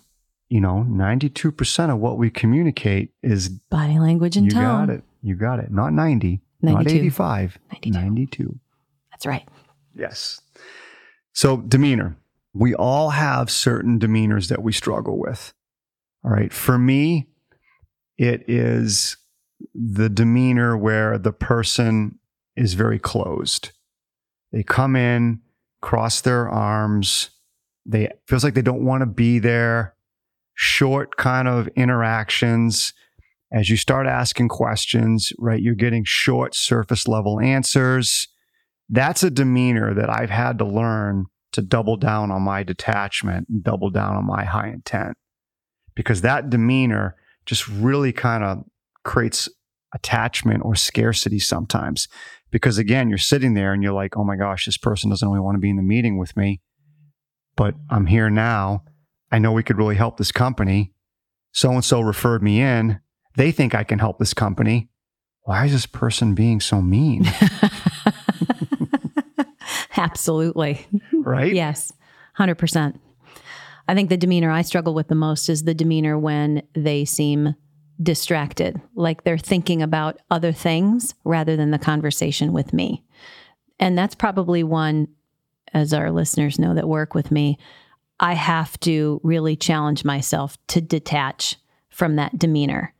you 0.49 0.61
know, 0.61 0.85
92% 0.89 1.93
of 1.93 1.99
what 1.99 2.17
we 2.17 2.29
communicate 2.29 3.11
is 3.21 3.49
Body 3.49 3.99
language 3.99 4.35
and 4.37 4.45
you 4.45 4.51
tone. 4.51 4.61
You 4.61 4.67
got 4.67 4.89
it. 4.89 5.03
You 5.21 5.35
got 5.35 5.59
it. 5.59 5.71
Not 5.71 5.93
90, 5.93 6.41
not 6.61 6.73
92. 6.85 6.95
85, 6.95 7.59
92. 7.71 7.99
92. 7.99 8.59
That's 9.11 9.25
right. 9.25 9.47
Yes. 9.93 10.41
So, 11.33 11.57
demeanor. 11.57 12.17
We 12.53 12.75
all 12.75 13.11
have 13.11 13.49
certain 13.49 13.97
demeanors 13.99 14.49
that 14.49 14.61
we 14.61 14.73
struggle 14.73 15.17
with. 15.17 15.53
All 16.23 16.31
right. 16.31 16.51
For 16.51 16.77
me, 16.77 17.27
it 18.17 18.43
is 18.49 19.17
the 19.73 20.09
demeanor 20.09 20.77
where 20.77 21.17
the 21.17 21.31
person 21.31 22.19
is 22.55 22.73
very 22.73 22.99
closed. 22.99 23.71
They 24.51 24.63
come 24.63 24.95
in, 24.95 25.41
cross 25.81 26.21
their 26.21 26.49
arms. 26.49 27.29
They 27.85 28.09
feels 28.27 28.43
like 28.43 28.53
they 28.53 28.61
don't 28.61 28.85
want 28.85 29.01
to 29.01 29.07
be 29.07 29.39
there. 29.39 29.95
Short 30.53 31.15
kind 31.17 31.47
of 31.47 31.67
interactions. 31.69 32.93
As 33.51 33.69
you 33.69 33.77
start 33.77 34.07
asking 34.07 34.49
questions, 34.49 35.33
right, 35.39 35.61
you're 35.61 35.73
getting 35.73 36.03
short 36.05 36.55
surface 36.55 37.07
level 37.07 37.39
answers. 37.39 38.27
That's 38.91 39.23
a 39.23 39.31
demeanor 39.31 39.93
that 39.93 40.09
I've 40.09 40.29
had 40.29 40.57
to 40.59 40.65
learn 40.65 41.25
to 41.53 41.61
double 41.61 41.97
down 41.97 42.29
on 42.29 42.41
my 42.41 42.63
detachment 42.63 43.47
and 43.49 43.63
double 43.63 43.89
down 43.89 44.15
on 44.15 44.25
my 44.25 44.43
high 44.43 44.69
intent. 44.69 45.17
Because 45.95 46.21
that 46.21 46.49
demeanor 46.49 47.15
just 47.45 47.67
really 47.67 48.11
kind 48.11 48.43
of 48.43 48.63
creates 49.03 49.49
attachment 49.93 50.63
or 50.63 50.75
scarcity 50.75 51.39
sometimes. 51.39 52.07
Because 52.51 52.77
again, 52.77 53.09
you're 53.09 53.17
sitting 53.17 53.53
there 53.53 53.73
and 53.73 53.81
you're 53.81 53.93
like, 53.93 54.17
oh 54.17 54.23
my 54.23 54.35
gosh, 54.35 54.65
this 54.65 54.77
person 54.77 55.09
doesn't 55.09 55.27
really 55.27 55.41
want 55.41 55.55
to 55.55 55.59
be 55.59 55.69
in 55.69 55.77
the 55.77 55.83
meeting 55.83 56.17
with 56.17 56.35
me, 56.35 56.61
but 57.55 57.75
I'm 57.89 58.05
here 58.05 58.29
now. 58.29 58.83
I 59.31 59.39
know 59.39 59.53
we 59.53 59.63
could 59.63 59.77
really 59.77 59.95
help 59.95 60.17
this 60.17 60.31
company. 60.31 60.93
So 61.53 61.71
and 61.71 61.83
so 61.83 62.01
referred 62.01 62.43
me 62.43 62.61
in. 62.61 62.99
They 63.37 63.51
think 63.51 63.73
I 63.73 63.83
can 63.83 63.99
help 63.99 64.19
this 64.19 64.33
company. 64.33 64.89
Why 65.43 65.65
is 65.65 65.71
this 65.71 65.85
person 65.85 66.35
being 66.35 66.59
so 66.59 66.81
mean? 66.81 67.25
Absolutely. 69.97 70.85
right? 71.13 71.53
Yes, 71.53 71.91
100%. 72.37 72.99
I 73.87 73.95
think 73.95 74.09
the 74.09 74.17
demeanor 74.17 74.51
I 74.51 74.61
struggle 74.61 74.93
with 74.93 75.07
the 75.07 75.15
most 75.15 75.49
is 75.49 75.63
the 75.63 75.73
demeanor 75.73 76.17
when 76.17 76.63
they 76.73 77.03
seem 77.05 77.55
distracted, 78.01 78.81
like 78.95 79.23
they're 79.23 79.37
thinking 79.37 79.81
about 79.81 80.19
other 80.29 80.51
things 80.51 81.13
rather 81.23 81.55
than 81.55 81.71
the 81.71 81.79
conversation 81.79 82.53
with 82.53 82.73
me. 82.73 83.03
And 83.79 83.97
that's 83.97 84.15
probably 84.15 84.63
one, 84.63 85.07
as 85.73 85.93
our 85.93 86.11
listeners 86.11 86.59
know 86.59 86.73
that 86.73 86.87
work 86.87 87.13
with 87.13 87.31
me, 87.31 87.57
I 88.19 88.33
have 88.33 88.79
to 88.81 89.19
really 89.23 89.55
challenge 89.55 90.05
myself 90.05 90.57
to 90.67 90.81
detach 90.81 91.57
from 91.89 92.15
that 92.15 92.37
demeanor. 92.37 92.93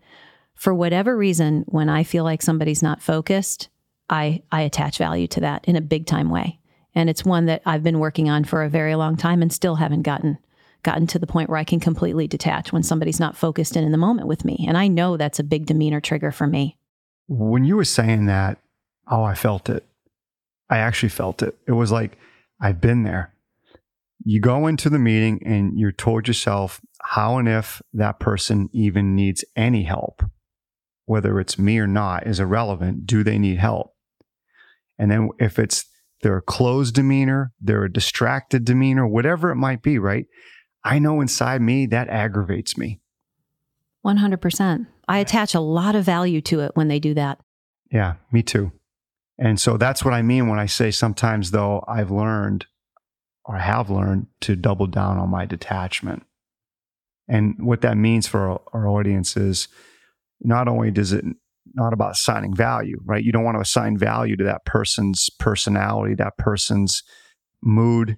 For 0.56 0.74
whatever 0.74 1.16
reason, 1.16 1.64
when 1.68 1.90
I 1.90 2.04
feel 2.04 2.24
like 2.24 2.42
somebody's 2.42 2.84
not 2.84 3.02
focused, 3.02 3.70
I, 4.10 4.44
I 4.52 4.62
attach 4.62 4.98
value 4.98 5.28
to 5.28 5.42
that 5.42 5.66
in 5.66 5.76
a 5.76 5.82
big 5.82 6.06
time 6.06 6.30
way. 6.30 6.60
And 6.94 7.10
it's 7.10 7.26
one 7.26 7.46
that 7.46 7.62
I've 7.66 7.84
been 7.84 8.00
working 8.00 8.30
on 8.30 8.44
for 8.44 8.64
a 8.64 8.70
very 8.70 8.96
long 8.96 9.16
time 9.18 9.42
and 9.42 9.52
still 9.52 9.76
haven't 9.76 10.02
gotten 10.04 10.38
gotten 10.84 11.06
to 11.06 11.20
the 11.20 11.28
point 11.28 11.50
where 11.50 11.60
I 11.60 11.64
can 11.64 11.80
completely 11.80 12.28
detach 12.28 12.74
when 12.74 12.84
somebody's 12.84 13.20
not 13.20 13.38
focused 13.38 13.76
and 13.76 13.86
in 13.86 13.92
the 13.92 14.00
moment 14.00 14.28
with 14.28 14.44
me. 14.44 14.66
And 14.68 14.78
I 14.78 14.88
know 14.88 15.16
that's 15.16 15.40
a 15.40 15.44
big 15.44 15.68
demeanor 15.68 16.02
trigger 16.02 16.32
for 16.32 16.48
me. 16.48 16.76
When 17.28 17.64
you 17.64 17.76
were 17.76 17.86
saying 17.86 18.26
that, 18.26 18.58
oh, 19.08 19.24
I 19.24 19.36
felt 19.36 19.70
it. 19.70 19.86
I 20.72 20.80
actually 20.80 21.10
felt 21.10 21.44
it. 21.44 21.56
It 21.68 21.74
was 21.74 21.92
like, 21.92 22.18
I've 22.60 22.82
been 22.82 23.04
there. 23.04 23.34
You 24.24 24.40
go 24.40 24.68
into 24.68 24.90
the 24.90 25.00
meeting 25.00 25.42
and 25.46 25.78
you're 25.78 25.92
told 25.92 26.28
yourself 26.28 26.82
how 27.02 27.38
and 27.38 27.48
if 27.48 27.82
that 27.94 28.20
person 28.20 28.70
even 28.72 29.16
needs 29.16 29.44
any 29.56 29.84
help, 29.84 30.24
whether 31.06 31.40
it's 31.40 31.60
me 31.60 31.80
or 31.80 31.88
not, 31.88 32.28
is 32.28 32.40
irrelevant. 32.40 33.06
Do 33.06 33.24
they 33.24 33.38
need 33.38 33.58
help? 33.58 33.96
And 34.98 35.10
then 35.10 35.30
if 35.40 35.58
it's 35.58 35.86
their 36.22 36.42
closed 36.42 36.96
demeanor, 36.96 37.52
their 37.60 37.88
distracted 37.88 38.66
demeanor, 38.66 39.08
whatever 39.08 39.52
it 39.52 39.56
might 39.56 39.82
be, 39.82 39.98
right? 39.98 40.26
I 40.84 41.00
know 41.00 41.22
inside 41.22 41.62
me 41.62 41.86
that 41.88 42.10
aggravates 42.10 42.78
me. 42.78 43.00
100%. 44.06 44.88
I 45.08 45.20
attach 45.20 45.54
a 45.54 45.60
lot 45.60 45.96
of 45.96 46.06
value 46.06 46.42
to 46.42 46.62
it 46.62 46.72
when 46.76 46.88
they 46.88 47.00
do 47.00 47.14
that. 47.14 47.40
Yeah, 47.92 48.16
me 48.32 48.42
too. 48.42 48.72
And 49.38 49.60
so 49.60 49.78
that's 49.78 50.06
what 50.06 50.14
I 50.14 50.22
mean 50.22 50.48
when 50.48 50.60
I 50.60 50.66
say 50.66 50.92
sometimes, 50.92 51.52
though, 51.52 51.84
I've 51.88 52.12
learned 52.12 52.66
or 53.44 53.58
have 53.58 53.90
learned 53.90 54.28
to 54.42 54.56
double 54.56 54.88
down 54.88 55.18
on 55.18 55.30
my 55.30 55.46
detachment. 55.46 56.24
And 57.28 57.56
what 57.60 57.82
that 57.82 57.98
means 57.98 58.28
for 58.28 58.52
our, 58.52 58.62
our 58.74 58.88
audience 58.88 59.36
is 59.36 59.68
not 60.42 60.68
only 60.68 60.92
does 60.92 61.14
it 61.14 61.26
not 61.74 61.94
about 61.94 62.12
assigning 62.12 62.56
value, 62.56 63.00
right? 63.06 63.24
You 63.24 63.32
don't 63.32 63.44
want 63.44 63.56
to 63.56 63.62
assign 63.62 63.98
value 63.98 64.36
to 64.38 64.44
that 64.44 64.66
person's 64.66 65.30
personality, 65.40 66.16
that 66.16 66.38
person's 66.38 67.04
mood 67.62 68.18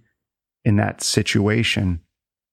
in 0.66 0.78
that 0.78 1.02
situation, 1.02 2.02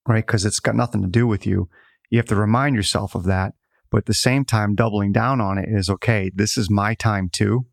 right? 0.06 0.26
Because 0.26 0.44
it's 0.44 0.60
got 0.60 0.74
nothing 0.74 1.02
to 1.02 1.08
do 1.08 1.26
with 1.26 1.46
you. 1.46 1.68
You 2.10 2.18
have 2.18 2.26
to 2.26 2.36
remind 2.36 2.76
yourself 2.76 3.14
of 3.14 3.24
that. 3.24 3.54
But 3.90 3.98
at 3.98 4.06
the 4.06 4.14
same 4.14 4.44
time, 4.44 4.74
doubling 4.74 5.12
down 5.12 5.40
on 5.40 5.58
it 5.58 5.68
is 5.68 5.90
okay, 5.90 6.30
this 6.34 6.56
is 6.56 6.70
my 6.70 6.94
time 6.94 7.28
too. 7.28 7.66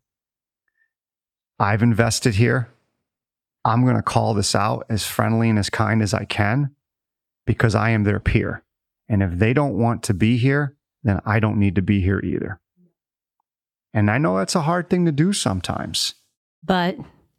I've 1.58 1.82
invested 1.82 2.34
here. 2.34 2.68
I'm 3.64 3.84
going 3.84 3.96
to 3.96 4.02
call 4.02 4.34
this 4.34 4.54
out 4.54 4.86
as 4.88 5.06
friendly 5.06 5.50
and 5.50 5.58
as 5.58 5.70
kind 5.70 6.02
as 6.02 6.14
I 6.14 6.24
can 6.24 6.74
because 7.46 7.74
I 7.74 7.90
am 7.90 8.04
their 8.04 8.20
peer. 8.20 8.64
And 9.08 9.22
if 9.22 9.32
they 9.32 9.52
don't 9.52 9.76
want 9.76 10.02
to 10.04 10.14
be 10.14 10.36
here, 10.36 10.76
then 11.02 11.20
I 11.24 11.40
don't 11.40 11.58
need 11.58 11.74
to 11.76 11.82
be 11.82 12.00
here 12.00 12.20
either. 12.20 12.60
And 13.98 14.12
I 14.12 14.18
know 14.18 14.38
that's 14.38 14.54
a 14.54 14.60
hard 14.60 14.88
thing 14.88 15.06
to 15.06 15.12
do 15.12 15.32
sometimes. 15.32 16.14
But 16.62 16.96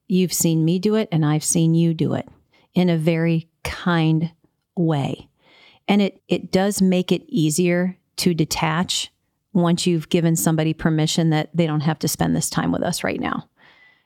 you've 0.10 0.34
seen 0.34 0.66
me 0.66 0.78
do 0.78 0.96
it 0.96 1.08
and 1.10 1.26
I've 1.26 1.44
seen 1.44 1.74
you 1.74 1.94
do 1.94 2.16
it 2.16 2.28
in 2.74 2.90
a 2.90 2.98
very 2.98 3.48
kind 3.64 4.34
way. 4.76 5.30
And 5.88 6.02
it 6.02 6.22
it 6.28 6.52
does 6.52 6.82
make 6.82 7.14
it 7.14 7.24
easier 7.30 7.98
to 8.18 8.34
detach 8.34 9.10
once 9.54 9.88
you've 9.88 10.10
given 10.10 10.36
somebody 10.36 10.74
permission 10.74 11.30
that 11.30 11.50
they 11.54 11.66
don't 11.66 11.80
have 11.80 12.00
to 12.00 12.10
spend 12.10 12.36
this 12.36 12.50
time 12.50 12.74
with 12.74 12.84
us 12.84 13.06
right 13.06 13.22
now. 13.22 13.48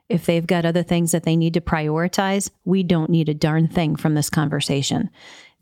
If 0.07 0.27
they've 0.27 0.45
got 0.45 0.63
other 0.63 0.83
things 0.83 1.11
that 1.11 1.23
they 1.23 1.35
need 1.35 1.55
to 1.55 1.61
prioritize, 1.61 2.51
we 2.65 2.83
don't 2.83 3.09
need 3.09 3.29
a 3.29 3.33
darn 3.33 3.67
thing 3.67 3.95
from 3.95 4.13
this 4.13 4.29
conversation. 4.29 5.09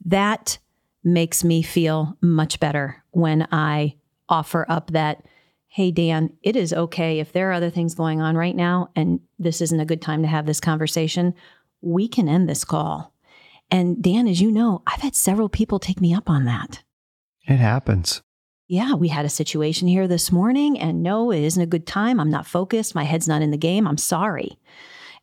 That 0.03 0.57
makes 1.05 1.41
me 1.41 1.61
feel 1.61 2.17
much 2.19 2.59
better 2.59 3.01
when 3.11 3.47
I 3.49 3.95
offer 4.27 4.65
up 4.67 4.91
that, 4.91 5.23
hey, 5.73 5.89
Dan, 5.89 6.33
it 6.43 6.57
is 6.57 6.73
okay 6.73 7.19
if 7.19 7.31
there 7.31 7.49
are 7.49 7.53
other 7.53 7.69
things 7.69 7.95
going 7.95 8.19
on 8.19 8.35
right 8.35 8.57
now 8.57 8.89
and 8.93 9.21
this 9.39 9.61
isn't 9.61 9.79
a 9.79 9.85
good 9.85 10.01
time 10.01 10.21
to 10.21 10.27
have 10.27 10.45
this 10.45 10.59
conversation. 10.59 11.33
We 11.79 12.09
can 12.09 12.27
end 12.27 12.49
this 12.49 12.65
call. 12.65 13.13
And 13.71 14.03
Dan, 14.03 14.27
as 14.27 14.41
you 14.41 14.51
know, 14.51 14.83
I've 14.85 14.99
had 14.99 15.15
several 15.15 15.47
people 15.47 15.79
take 15.79 16.01
me 16.01 16.13
up 16.13 16.29
on 16.29 16.43
that. 16.43 16.83
It 17.47 17.55
happens. 17.55 18.21
Yeah, 18.67 18.95
we 18.95 19.07
had 19.07 19.23
a 19.23 19.29
situation 19.29 19.87
here 19.87 20.09
this 20.09 20.29
morning, 20.29 20.77
and 20.77 21.01
no, 21.01 21.31
it 21.31 21.41
isn't 21.41 21.61
a 21.61 21.65
good 21.65 21.87
time. 21.87 22.19
I'm 22.19 22.29
not 22.29 22.45
focused. 22.45 22.93
My 22.93 23.05
head's 23.05 23.27
not 23.27 23.41
in 23.41 23.51
the 23.51 23.57
game. 23.57 23.87
I'm 23.87 23.97
sorry. 23.97 24.59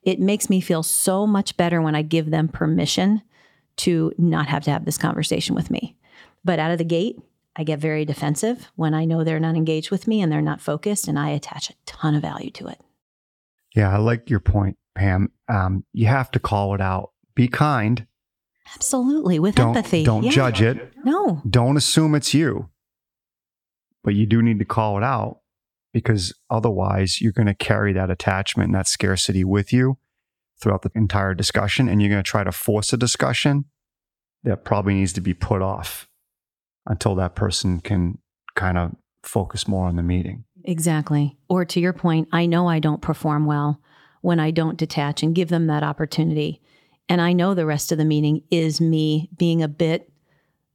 It 0.03 0.19
makes 0.19 0.49
me 0.49 0.63
feel 0.63 0.83
so 0.83 1.27
much 1.27 1.59
better 1.59 1.83
when 1.83 1.95
I 1.95 2.01
give 2.01 2.31
them 2.31 2.49
permission 2.49 3.21
to 3.79 4.15
not 4.17 4.47
have 4.47 4.65
to 4.65 4.71
have 4.71 4.87
this 4.87 4.99
conversation 4.99 5.55
with 5.55 5.71
me. 5.71 5.95
But 6.43 6.59
out 6.59 6.71
of 6.71 6.79
the 6.79 6.85
gate, 6.85 7.19
I 7.59 7.65
get 7.65 7.81
very 7.81 8.05
defensive 8.05 8.71
when 8.77 8.95
I 8.95 9.05
know 9.05 9.25
they're 9.25 9.41
not 9.41 9.57
engaged 9.57 9.91
with 9.91 10.07
me 10.07 10.23
and 10.23 10.31
they're 10.31 10.41
not 10.41 10.61
focused, 10.61 11.09
and 11.09 11.19
I 11.19 11.31
attach 11.31 11.71
a 11.71 11.75
ton 11.87 12.15
of 12.15 12.23
value 12.23 12.51
to 12.53 12.69
it. 12.69 12.81
Yeah, 13.75 13.93
I 13.93 13.99
like 13.99 14.31
your 14.31 14.39
point, 14.41 14.79
Pam. 14.95 15.33
Um, 15.49 15.85
you 15.93 16.07
have 16.07 16.31
to 16.31 16.39
call 16.39 16.75
it 16.75 16.81
out. 16.81 17.11
Be 17.35 17.49
kind. 17.49 18.07
Absolutely, 18.75 19.39
with 19.39 19.57
Don't 19.57 19.77
empathy. 19.77 20.05
don't 20.05 20.23
Yeah. 20.23 20.31
judge 20.31 20.63
it. 20.63 20.93
No, 21.05 21.43
Don't 21.49 21.77
assume 21.77 22.15
it's 22.15 22.33
you. 22.33 22.69
But 24.05 24.15
you 24.15 24.25
do 24.27 24.41
need 24.41 24.59
to 24.61 24.65
call 24.65 24.97
it 24.97 25.03
out 25.03 25.41
because 25.93 26.33
otherwise 26.49 27.21
you're 27.21 27.33
going 27.33 27.47
to 27.47 27.55
carry 27.55 27.93
that 27.95 28.11
attachment 28.11 28.69
and 28.69 28.75
that 28.75 28.87
scarcity 28.87 29.43
with 29.43 29.73
you 29.73 29.99
throughout 30.61 30.83
the 30.83 30.91
entire 30.95 31.35
discussion 31.35 31.89
and 31.89 32.01
you're 32.01 32.11
going 32.11 32.23
to 32.23 32.29
try 32.31 32.45
to 32.45 32.53
force 32.53 32.93
a 32.93 32.97
discussion 32.97 33.65
that 34.45 34.65
probably 34.65 34.95
needs 34.95 35.13
to 35.15 35.21
be 35.21 35.35
put 35.35 35.61
off 35.63 36.08
until 36.89 37.15
that 37.15 37.37
person 37.37 37.81
can 37.81 38.19
kind 38.57 38.77
of 38.77 38.97
focus 39.23 39.69
more 39.69 39.87
on 39.87 39.97
the 39.97 40.03
meeting. 40.03 40.45
Exactly. 40.65 41.37
Or 41.49 41.65
to 41.65 41.81
your 41.81 41.93
point, 41.93 42.29
I 42.33 42.47
know 42.47 42.67
I 42.67 42.81
don't 42.81 43.01
perform 43.01 43.47
well 43.47 43.81
when 44.21 44.41
I 44.41 44.51
don't 44.51 44.77
detach 44.77 45.23
and 45.23 45.35
give 45.35 45.49
them 45.49 45.69
that 45.69 45.85
opportunity. 45.85 46.61
And 47.09 47.21
I 47.21 47.33
know 47.33 47.55
the 47.55 47.67
rest 47.67 47.93
of 47.93 47.99
the 47.99 48.05
meeting 48.05 48.43
is 48.51 48.81
me 48.81 49.31
being 49.37 49.63
a 49.63 49.69
bit 49.69 50.13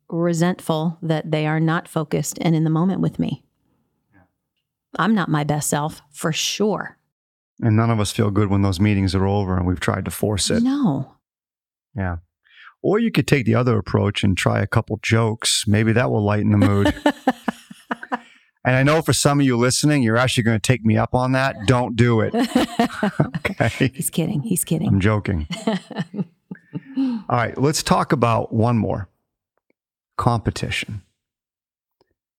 resentful 0.10 0.98
that 1.02 1.30
they 1.30 1.46
are 1.46 1.60
not 1.60 1.88
focused 1.88 2.38
and 2.42 2.56
in 2.56 2.64
the 2.64 2.70
moment 2.70 3.02
with 3.02 3.20
me. 3.20 3.44
I'm 4.98 5.16
not 5.16 5.30
my 5.30 5.44
best 5.44 5.70
self 5.70 6.02
for 6.12 6.32
sure. 6.32 6.98
And 7.62 7.76
none 7.76 7.90
of 7.90 8.00
us 8.00 8.12
feel 8.12 8.32
good 8.32 8.50
when 8.50 8.62
those 8.62 8.80
meetings 8.80 9.16
are 9.16 9.26
over 9.26 9.58
and 9.58 9.66
we've 9.66 9.80
tried 9.80 10.06
to 10.06 10.12
force 10.12 10.50
it. 10.50 10.62
No. 10.64 11.16
Yeah. 11.96 12.18
Or 12.84 13.00
you 13.00 13.12
could 13.12 13.28
take 13.28 13.46
the 13.46 13.56
other 13.56 13.78
approach 13.78 14.26
and 14.26 14.38
try 14.38 14.62
a 14.62 14.68
couple 14.68 15.00
jokes. 15.02 15.64
Maybe 15.66 15.94
that 15.94 16.12
will 16.12 16.22
lighten 16.22 16.52
the 16.52 16.58
mood. 16.58 16.94
and 18.66 18.76
I 18.76 18.84
know 18.84 19.02
for 19.02 19.14
some 19.14 19.40
of 19.40 19.46
you 19.46 19.56
listening, 19.56 20.04
you're 20.04 20.18
actually 20.18 20.44
going 20.44 20.60
to 20.60 20.68
take 20.68 20.84
me 20.84 20.98
up 20.98 21.16
on 21.16 21.32
that. 21.32 21.56
Don't 21.66 21.96
do 21.96 22.20
it. 22.20 22.36
okay. 23.50 23.92
He's 23.94 24.10
kidding. 24.10 24.42
He's 24.42 24.66
kidding. 24.66 24.90
I'm 24.90 25.00
joking. 25.00 25.48
All 26.98 27.24
right. 27.30 27.58
Let's 27.58 27.82
talk 27.82 28.12
about 28.12 28.54
one 28.54 28.78
more 28.78 29.08
competition. 30.18 31.04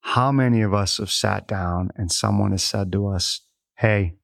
How 0.00 0.30
many 0.30 0.60
of 0.60 0.74
us 0.74 0.98
have 0.98 1.10
sat 1.10 1.48
down 1.48 1.90
and 1.96 2.12
someone 2.12 2.50
has 2.50 2.62
said 2.62 2.92
to 2.92 3.06
us, 3.08 3.40
Hey, 3.76 4.16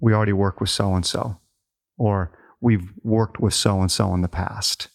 we 0.00 0.14
already 0.14 0.32
work 0.32 0.60
with 0.62 0.70
so 0.70 0.94
and 0.94 1.04
so, 1.04 1.40
or 1.98 2.32
we've 2.58 2.90
worked 3.02 3.38
with 3.38 3.52
so 3.52 3.82
and 3.82 3.92
so 3.92 4.14
in 4.14 4.22
the 4.22 4.28
past, 4.28 4.88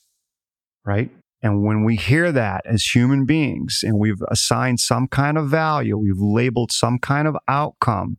right? 0.85 1.09
And 1.41 1.63
when 1.63 1.83
we 1.83 1.95
hear 1.95 2.31
that 2.31 2.61
as 2.65 2.83
human 2.83 3.25
beings 3.25 3.81
and 3.83 3.97
we've 3.97 4.21
assigned 4.27 4.79
some 4.79 5.07
kind 5.07 5.38
of 5.38 5.50
value, 5.50 5.97
we've 5.97 6.19
labeled 6.19 6.71
some 6.71 7.00
kind 7.00 7.27
of 7.27 7.35
outcome 7.47 8.17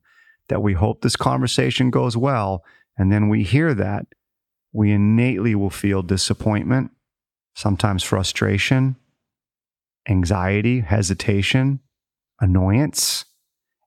that 0.49 0.63
we 0.63 0.73
hope 0.73 1.01
this 1.01 1.17
conversation 1.17 1.91
goes 1.91 2.17
well, 2.17 2.65
and 2.99 3.13
then 3.13 3.29
we 3.29 3.45
hear 3.45 3.75
that, 3.75 4.07
we 4.73 4.91
innately 4.91 5.55
will 5.55 5.71
feel 5.71 6.03
disappointment, 6.03 6.91
sometimes 7.55 8.03
frustration, 8.03 8.97
anxiety, 10.09 10.81
hesitation, 10.81 11.81
annoyance. 12.41 13.25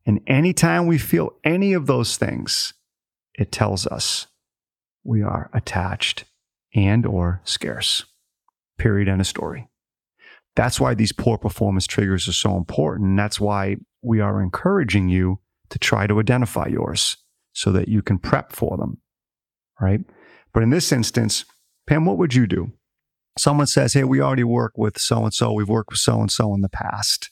And 0.06 0.22
anytime 0.28 0.88
we 0.88 0.98
feel 0.98 1.34
any 1.44 1.74
of 1.74 1.88
those 1.88 2.16
things, 2.16 2.74
it 3.34 3.52
tells 3.52 3.86
us 3.88 4.28
we 5.04 5.22
are 5.22 5.50
attached 5.54 6.24
and 6.74 7.06
or 7.06 7.42
scarce. 7.44 8.06
Period 8.78 9.08
and 9.08 9.22
a 9.22 9.26
story. 9.26 9.70
That's 10.56 10.80
why 10.80 10.94
these 10.94 11.12
poor 11.12 11.38
performance 11.38 11.86
triggers 11.86 12.28
are 12.28 12.34
so 12.34 12.56
important. 12.56 13.18
That's 13.18 13.40
why 13.40 13.78
we 14.02 14.22
are 14.22 14.42
encouraging 14.42 15.10
you 15.10 15.40
to 15.70 15.80
try 15.80 16.08
to 16.08 16.20
identify 16.20 16.68
yours 16.68 17.18
so 17.54 17.72
that 17.72 17.88
you 17.88 18.02
can 18.02 18.20
prep 18.20 18.54
for 18.54 18.78
them. 18.78 18.98
Right? 19.80 20.02
But 20.54 20.64
in 20.64 20.70
this 20.70 20.92
instance, 20.92 21.44
Pam, 21.88 22.06
what 22.06 22.18
would 22.18 22.34
you 22.34 22.48
do? 22.48 22.72
someone 23.38 23.68
says, 23.68 23.94
Hey, 23.94 24.04
we 24.04 24.22
already 24.22 24.44
work 24.44 24.74
with 24.78 24.98
so 24.98 25.24
and 25.24 25.34
so, 25.34 25.54
we've 25.54 25.70
worked 25.70 25.92
with 25.92 26.00
so 26.00 26.20
and 26.20 26.32
so 26.32 26.54
in 26.54 26.62
the 26.62 26.70
past? 26.70 27.32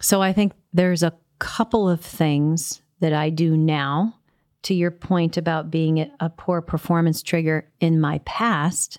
So 0.00 0.22
I 0.22 0.32
think 0.32 0.52
there's 0.72 1.02
a 1.02 1.14
couple 1.38 1.88
of 1.88 2.00
things 2.00 2.82
that 3.00 3.12
I 3.12 3.30
do 3.30 3.56
now. 3.56 4.16
To 4.64 4.72
your 4.72 4.90
point 4.90 5.36
about 5.36 5.70
being 5.70 6.10
a 6.20 6.30
poor 6.30 6.62
performance 6.62 7.22
trigger 7.22 7.70
in 7.80 8.00
my 8.00 8.20
past, 8.24 8.98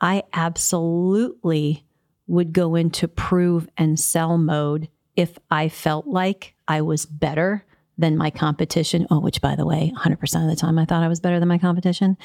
I 0.00 0.24
absolutely 0.32 1.84
would 2.26 2.52
go 2.52 2.74
into 2.74 3.08
prove 3.08 3.68
and 3.76 3.98
sell 3.98 4.38
mode 4.38 4.88
if 5.16 5.38
I 5.50 5.68
felt 5.68 6.06
like 6.06 6.54
I 6.66 6.80
was 6.82 7.06
better 7.06 7.64
than 7.96 8.16
my 8.16 8.30
competition. 8.30 9.06
Oh, 9.10 9.20
which 9.20 9.40
by 9.40 9.54
the 9.54 9.66
way, 9.66 9.92
100% 9.96 10.14
of 10.42 10.50
the 10.50 10.56
time 10.56 10.78
I 10.78 10.84
thought 10.84 11.04
I 11.04 11.08
was 11.08 11.20
better 11.20 11.38
than 11.38 11.48
my 11.48 11.58
competition. 11.58 12.16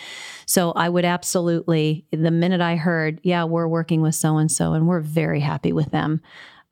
So 0.45 0.71
I 0.71 0.89
would 0.89 1.05
absolutely, 1.05 2.05
the 2.11 2.31
minute 2.31 2.61
I 2.61 2.75
heard, 2.75 3.19
yeah, 3.23 3.43
we're 3.43 3.67
working 3.67 4.01
with 4.01 4.15
so 4.15 4.37
and 4.37 4.51
so 4.51 4.73
and 4.73 4.87
we're 4.87 5.01
very 5.01 5.39
happy 5.39 5.71
with 5.71 5.91
them, 5.91 6.21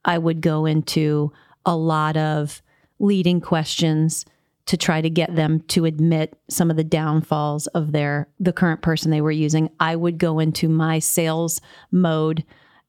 I 0.03 0.17
would 0.17 0.41
go 0.41 0.65
into 0.65 1.31
a 1.65 1.75
lot 1.75 2.17
of 2.17 2.61
leading 2.99 3.41
questions 3.41 4.25
to 4.67 4.77
try 4.77 5.01
to 5.01 5.09
get 5.09 5.35
them 5.35 5.61
to 5.61 5.85
admit 5.85 6.37
some 6.49 6.69
of 6.69 6.77
the 6.77 6.83
downfalls 6.83 7.67
of 7.67 7.91
their 7.91 8.29
the 8.39 8.53
current 8.53 8.81
person 8.81 9.11
they 9.11 9.21
were 9.21 9.31
using. 9.31 9.69
I 9.79 9.95
would 9.95 10.17
go 10.17 10.39
into 10.39 10.69
my 10.69 10.99
sales 10.99 11.59
mode 11.91 12.43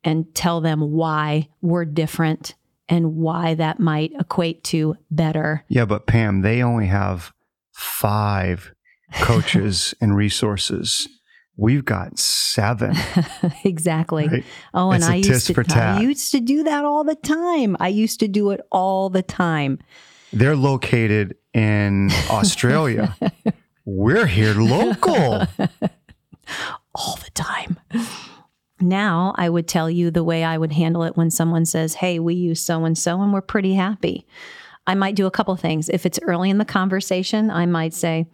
and 0.05 0.33
tell 0.35 0.61
them 0.61 0.93
why 0.93 1.49
we're 1.63 1.85
different 1.85 2.55
and 2.89 3.17
why 3.17 3.55
that 3.55 3.79
might 3.79 4.13
equate 4.19 4.65
to 4.65 4.97
better. 5.11 5.65
Yeah, 5.69 5.85
but 5.85 6.07
Pam, 6.07 6.43
they 6.43 6.63
only 6.63 6.87
have 6.87 7.33
five 7.73 8.75
coaches 9.15 9.95
and 10.01 10.17
resources. 10.17 11.09
We've 11.57 11.85
got 11.85 12.19
seven. 12.19 12.97
exactly. 13.65 14.29
Right? 14.29 14.45
Oh, 14.75 14.91
and 14.91 15.05
I 15.05 15.17
used 15.17 15.47
to 15.49 15.65
I 15.75 16.01
used 16.01 16.33
to 16.33 16.41
do 16.41 16.63
that 16.65 16.85
all 16.85 17.05
the 17.05 17.17
time. 17.17 17.77
I 17.81 17.89
used 17.89 18.21
to 18.21 18.29
do 18.29 18.51
it 18.51 18.61
all 18.71 19.11
the 19.11 19.23
time. 19.23 19.81
They're 20.33 20.57
located 20.57 21.37
in 21.59 22.11
Australia. 22.31 23.17
We're 23.85 24.27
here 24.27 24.55
local. 24.55 25.47
all 26.95 27.17
the 27.17 27.31
time. 27.35 27.79
Now, 28.81 29.35
I 29.37 29.49
would 29.49 29.67
tell 29.67 29.91
you 29.91 30.11
the 30.11 30.25
way 30.25 30.45
I 30.45 30.57
would 30.57 30.73
handle 30.73 31.03
it 31.03 31.17
when 31.17 31.31
someone 31.31 31.65
says, 31.65 31.95
Hey, 31.95 32.19
we 32.19 32.35
use 32.35 32.61
so 32.61 32.85
and 32.85 32.97
so, 32.97 33.21
and 33.21 33.33
we're 33.33 33.41
pretty 33.41 33.75
happy. 33.75 34.27
I 34.87 34.95
might 34.95 35.17
do 35.17 35.27
a 35.27 35.31
couple 35.31 35.55
things. 35.57 35.89
If 35.89 36.07
it's 36.07 36.21
early 36.23 36.49
in 36.49 36.59
the 36.59 36.65
conversation, 36.65 37.51
I 37.51 37.67
might 37.67 37.93
say, 37.93 38.27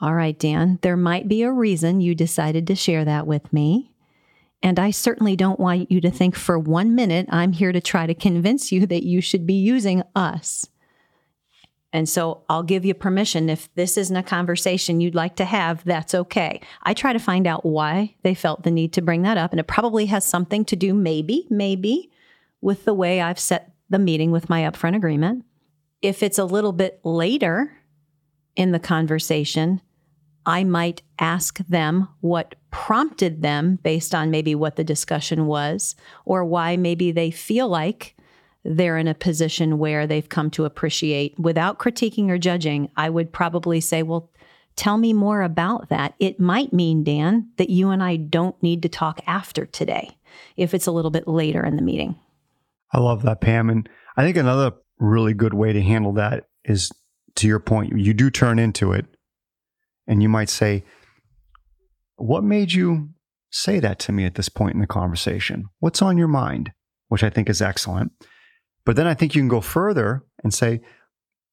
All 0.00 0.14
right, 0.14 0.38
Dan, 0.38 0.78
there 0.82 0.96
might 0.96 1.28
be 1.28 1.42
a 1.42 1.52
reason 1.52 2.00
you 2.00 2.14
decided 2.14 2.66
to 2.66 2.74
share 2.74 3.04
that 3.04 3.26
with 3.26 3.52
me. 3.52 3.92
And 4.62 4.78
I 4.78 4.90
certainly 4.90 5.36
don't 5.36 5.58
want 5.58 5.90
you 5.90 6.00
to 6.00 6.10
think 6.10 6.36
for 6.36 6.58
one 6.58 6.94
minute 6.94 7.26
I'm 7.30 7.52
here 7.52 7.72
to 7.72 7.80
try 7.80 8.06
to 8.06 8.14
convince 8.14 8.70
you 8.70 8.86
that 8.86 9.04
you 9.04 9.20
should 9.20 9.46
be 9.46 9.54
using 9.54 10.02
us. 10.14 10.66
And 11.92 12.08
so 12.08 12.42
I'll 12.48 12.62
give 12.62 12.84
you 12.84 12.94
permission. 12.94 13.50
If 13.50 13.72
this 13.74 13.98
isn't 13.98 14.16
a 14.16 14.22
conversation 14.22 15.00
you'd 15.00 15.14
like 15.14 15.36
to 15.36 15.44
have, 15.44 15.84
that's 15.84 16.14
okay. 16.14 16.60
I 16.82 16.94
try 16.94 17.12
to 17.12 17.18
find 17.18 17.46
out 17.46 17.66
why 17.66 18.14
they 18.22 18.34
felt 18.34 18.62
the 18.62 18.70
need 18.70 18.94
to 18.94 19.02
bring 19.02 19.22
that 19.22 19.36
up. 19.36 19.52
And 19.52 19.60
it 19.60 19.66
probably 19.66 20.06
has 20.06 20.24
something 20.24 20.64
to 20.66 20.76
do, 20.76 20.94
maybe, 20.94 21.46
maybe, 21.50 22.10
with 22.62 22.84
the 22.84 22.94
way 22.94 23.20
I've 23.20 23.38
set 23.38 23.72
the 23.90 23.98
meeting 23.98 24.30
with 24.30 24.48
my 24.48 24.62
upfront 24.62 24.96
agreement. 24.96 25.44
If 26.00 26.22
it's 26.22 26.38
a 26.38 26.44
little 26.44 26.72
bit 26.72 27.00
later 27.04 27.76
in 28.56 28.72
the 28.72 28.78
conversation, 28.78 29.82
I 30.46 30.64
might 30.64 31.02
ask 31.18 31.58
them 31.58 32.08
what 32.20 32.54
prompted 32.70 33.42
them 33.42 33.78
based 33.82 34.14
on 34.14 34.30
maybe 34.30 34.54
what 34.54 34.76
the 34.76 34.84
discussion 34.84 35.46
was 35.46 35.94
or 36.24 36.44
why 36.44 36.76
maybe 36.76 37.12
they 37.12 37.30
feel 37.30 37.68
like 37.68 38.16
they're 38.64 38.98
in 38.98 39.08
a 39.08 39.14
position 39.14 39.78
where 39.78 40.06
they've 40.06 40.28
come 40.28 40.50
to 40.50 40.64
appreciate 40.64 41.38
without 41.38 41.78
critiquing 41.78 42.28
or 42.28 42.38
judging, 42.38 42.90
I 42.96 43.10
would 43.10 43.32
probably 43.32 43.80
say, 43.80 44.02
well, 44.02 44.30
tell 44.76 44.98
me 44.98 45.12
more 45.12 45.42
about 45.42 45.88
that. 45.88 46.14
It 46.18 46.38
might 46.38 46.72
mean, 46.72 47.04
Dan, 47.04 47.50
that 47.56 47.70
you 47.70 47.90
and 47.90 48.02
I 48.02 48.16
don't 48.16 48.60
need 48.62 48.82
to 48.82 48.88
talk 48.88 49.20
after 49.26 49.66
today 49.66 50.16
if 50.56 50.74
it's 50.74 50.86
a 50.86 50.92
little 50.92 51.10
bit 51.10 51.26
later 51.26 51.64
in 51.64 51.76
the 51.76 51.82
meeting. 51.82 52.16
I 52.92 53.00
love 53.00 53.22
that, 53.22 53.40
Pam. 53.40 53.70
And 53.70 53.88
I 54.16 54.22
think 54.22 54.36
another 54.36 54.72
really 54.98 55.34
good 55.34 55.54
way 55.54 55.72
to 55.72 55.82
handle 55.82 56.12
that 56.12 56.44
is 56.64 56.90
to 57.36 57.48
your 57.48 57.60
point, 57.60 57.98
you 57.98 58.14
do 58.14 58.30
turn 58.30 58.58
into 58.58 58.92
it 58.92 59.06
and 60.06 60.22
you 60.22 60.28
might 60.28 60.50
say, 60.50 60.84
What 62.16 62.44
made 62.44 62.72
you 62.72 63.10
say 63.50 63.80
that 63.80 63.98
to 64.00 64.12
me 64.12 64.24
at 64.24 64.34
this 64.34 64.48
point 64.48 64.74
in 64.74 64.80
the 64.80 64.86
conversation? 64.86 65.66
What's 65.80 66.02
on 66.02 66.18
your 66.18 66.28
mind? 66.28 66.72
Which 67.08 67.24
I 67.24 67.30
think 67.30 67.48
is 67.48 67.60
excellent. 67.60 68.12
But 68.84 68.96
then 68.96 69.06
I 69.06 69.14
think 69.14 69.34
you 69.34 69.40
can 69.40 69.48
go 69.48 69.60
further 69.60 70.24
and 70.42 70.52
say, 70.52 70.80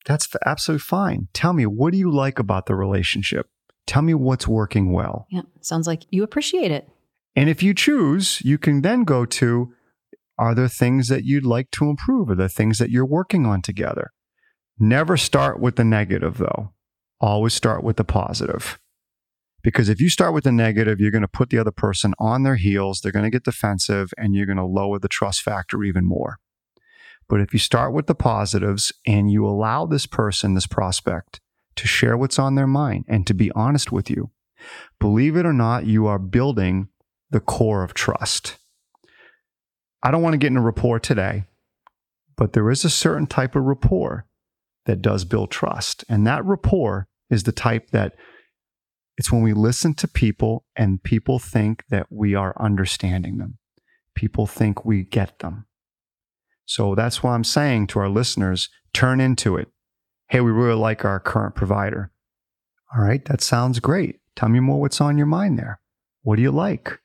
that's 0.05 0.27
absolutely 0.45 0.81
fine. 0.81 1.27
Tell 1.33 1.53
me, 1.53 1.65
what 1.65 1.91
do 1.91 1.97
you 1.97 2.11
like 2.11 2.39
about 2.39 2.65
the 2.65 2.75
relationship? 2.75 3.47
Tell 3.85 4.01
me 4.01 4.13
what's 4.13 4.47
working 4.47 4.91
well. 4.91 5.27
Yeah, 5.29 5.41
sounds 5.61 5.87
like 5.87 6.03
you 6.09 6.23
appreciate 6.23 6.71
it. 6.71 6.89
And 7.35 7.49
if 7.49 7.61
you 7.61 7.73
choose, 7.73 8.41
you 8.43 8.57
can 8.57 8.81
then 8.81 9.03
go 9.03 9.25
to 9.25 9.73
are 10.37 10.55
there 10.55 10.69
things 10.69 11.09
that 11.09 11.25
you'd 11.25 11.45
like 11.45 11.69
to 11.71 11.89
improve? 11.89 12.29
Are 12.29 12.35
there 12.35 12.47
things 12.47 12.77
that 12.77 12.89
you're 12.89 13.05
working 13.05 13.45
on 13.45 13.61
together? 13.61 14.11
Never 14.79 15.17
start 15.17 15.59
with 15.59 15.75
the 15.75 15.83
negative, 15.83 16.37
though. 16.37 16.71
Always 17.19 17.53
start 17.53 17.83
with 17.83 17.97
the 17.97 18.05
positive. 18.05 18.79
Because 19.61 19.89
if 19.89 19.99
you 19.99 20.09
start 20.09 20.33
with 20.33 20.45
the 20.45 20.53
negative, 20.53 21.01
you're 21.01 21.11
going 21.11 21.23
to 21.23 21.27
put 21.27 21.49
the 21.49 21.57
other 21.57 21.71
person 21.71 22.13
on 22.17 22.43
their 22.43 22.55
heels, 22.55 23.01
they're 23.01 23.11
going 23.11 23.25
to 23.25 23.29
get 23.29 23.43
defensive, 23.43 24.13
and 24.17 24.33
you're 24.33 24.45
going 24.45 24.57
to 24.57 24.63
lower 24.63 24.97
the 24.97 25.09
trust 25.09 25.41
factor 25.41 25.83
even 25.83 26.07
more. 26.07 26.37
But 27.29 27.41
if 27.41 27.53
you 27.53 27.59
start 27.59 27.93
with 27.93 28.07
the 28.07 28.15
positives 28.15 28.91
and 29.05 29.31
you 29.31 29.45
allow 29.45 29.85
this 29.85 30.07
person, 30.07 30.55
this 30.55 30.67
prospect, 30.67 31.39
to 31.75 31.87
share 31.87 32.17
what's 32.17 32.39
on 32.39 32.55
their 32.55 32.67
mind 32.67 33.05
and 33.07 33.25
to 33.27 33.33
be 33.33 33.51
honest 33.51 33.91
with 33.91 34.09
you, 34.09 34.31
believe 34.99 35.37
it 35.37 35.45
or 35.45 35.53
not, 35.53 35.85
you 35.85 36.07
are 36.07 36.19
building 36.19 36.89
the 37.29 37.39
core 37.39 37.83
of 37.83 37.93
trust. 37.93 38.57
I 40.01 40.09
don't 40.11 40.23
want 40.23 40.33
to 40.33 40.37
get 40.37 40.47
into 40.47 40.61
rapport 40.61 40.99
today, 40.99 41.45
but 42.35 42.53
there 42.53 42.69
is 42.71 42.83
a 42.83 42.89
certain 42.89 43.27
type 43.27 43.55
of 43.55 43.63
rapport 43.63 44.25
that 44.85 45.01
does 45.01 45.23
build 45.23 45.51
trust. 45.51 46.03
And 46.09 46.25
that 46.25 46.43
rapport 46.43 47.07
is 47.29 47.43
the 47.43 47.51
type 47.51 47.91
that 47.91 48.15
it's 49.17 49.31
when 49.31 49.43
we 49.43 49.53
listen 49.53 49.93
to 49.95 50.07
people 50.07 50.65
and 50.75 51.03
people 51.03 51.37
think 51.37 51.83
that 51.89 52.07
we 52.09 52.33
are 52.33 52.55
understanding 52.59 53.37
them. 53.37 53.59
People 54.15 54.47
think 54.47 54.83
we 54.83 55.03
get 55.03 55.39
them 55.39 55.65
So 56.69 56.93
that's 56.93 57.23
why 57.23 57.33
I'm 57.33 57.43
saying 57.43 57.87
to 57.87 57.99
our 57.99 58.09
listeners 58.09 58.69
turn 58.93 59.19
into 59.19 59.57
it. 59.57 59.69
Hey, 60.27 60.39
we 60.39 60.51
really 60.51 60.77
like 60.79 61.03
our 61.03 61.19
current 61.19 61.55
provider. 61.55 62.11
All 62.93 63.01
right, 63.01 63.25
that 63.25 63.41
sounds 63.41 63.79
great. 63.79 64.19
Tell 64.35 64.49
me 64.49 64.59
more 64.59 64.79
what's 64.79 65.01
on 65.01 65.17
your 65.17 65.25
mind 65.25 65.57
there. 65.57 65.81
What 66.21 66.35
do 66.35 66.43
you 66.43 66.51
like? 66.51 66.99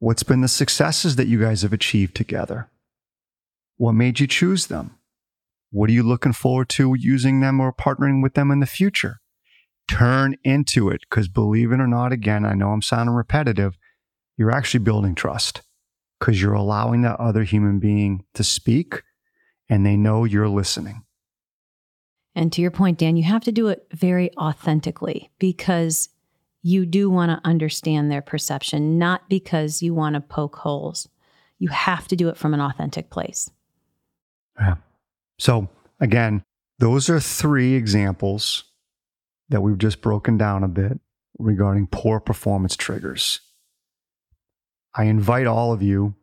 What's 0.00 0.22
been 0.22 0.42
the 0.42 0.48
successes 0.48 1.16
that 1.16 1.28
you 1.28 1.40
guys 1.40 1.62
have 1.62 1.72
achieved 1.72 2.14
together? 2.14 2.68
What 3.78 3.92
made 3.92 4.20
you 4.20 4.26
choose 4.26 4.66
them? 4.66 4.98
What 5.70 5.88
are 5.88 5.94
you 5.94 6.02
looking 6.02 6.34
forward 6.34 6.68
to 6.70 6.94
using 6.94 7.40
them 7.40 7.58
or 7.58 7.72
partnering 7.72 8.22
with 8.22 8.34
them 8.34 8.50
in 8.50 8.60
the 8.60 8.66
future? 8.66 9.22
Turn 9.88 10.36
into 10.44 10.90
it 10.90 11.00
because 11.08 11.26
believe 11.26 11.72
it 11.72 11.80
or 11.80 11.86
not, 11.86 12.12
again, 12.12 12.44
I 12.44 12.52
know 12.52 12.72
I'm 12.72 12.82
sounding 12.82 13.14
repetitive. 13.14 13.78
You're 14.36 14.52
actually 14.52 14.84
building 14.84 15.14
trust 15.14 15.62
because 16.22 16.40
you're 16.40 16.52
allowing 16.52 17.02
that 17.02 17.18
other 17.18 17.42
human 17.42 17.80
being 17.80 18.24
to 18.32 18.44
speak 18.44 19.02
and 19.68 19.84
they 19.84 19.96
know 19.96 20.22
you're 20.22 20.48
listening. 20.48 21.02
And 22.36 22.52
to 22.52 22.62
your 22.62 22.70
point, 22.70 22.98
Dan, 22.98 23.16
you 23.16 23.24
have 23.24 23.42
to 23.42 23.50
do 23.50 23.66
it 23.66 23.84
very 23.92 24.30
authentically 24.36 25.32
because 25.40 26.10
you 26.62 26.86
do 26.86 27.10
want 27.10 27.30
to 27.30 27.40
understand 27.44 28.08
their 28.08 28.22
perception, 28.22 28.98
not 28.98 29.28
because 29.28 29.82
you 29.82 29.94
want 29.94 30.14
to 30.14 30.20
poke 30.20 30.54
holes. 30.54 31.08
You 31.58 31.70
have 31.70 32.06
to 32.06 32.14
do 32.14 32.28
it 32.28 32.36
from 32.36 32.54
an 32.54 32.60
authentic 32.60 33.10
place. 33.10 33.50
Yeah. 34.56 34.76
So, 35.40 35.68
again, 35.98 36.44
those 36.78 37.10
are 37.10 37.18
three 37.18 37.74
examples 37.74 38.62
that 39.48 39.60
we've 39.60 39.76
just 39.76 40.00
broken 40.00 40.38
down 40.38 40.62
a 40.62 40.68
bit 40.68 41.00
regarding 41.40 41.88
poor 41.88 42.20
performance 42.20 42.76
triggers. 42.76 43.40
I 44.94 45.04
invite 45.04 45.46
all 45.46 45.72
of 45.72 45.82
you 45.82 46.14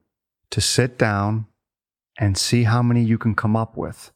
to 0.51 0.61
sit 0.61 0.97
down 0.97 1.47
and 2.19 2.37
see 2.37 2.63
how 2.63 2.83
many 2.83 3.03
you 3.03 3.17
can 3.17 3.33
come 3.33 3.55
up 3.55 3.77
with, 3.77 4.11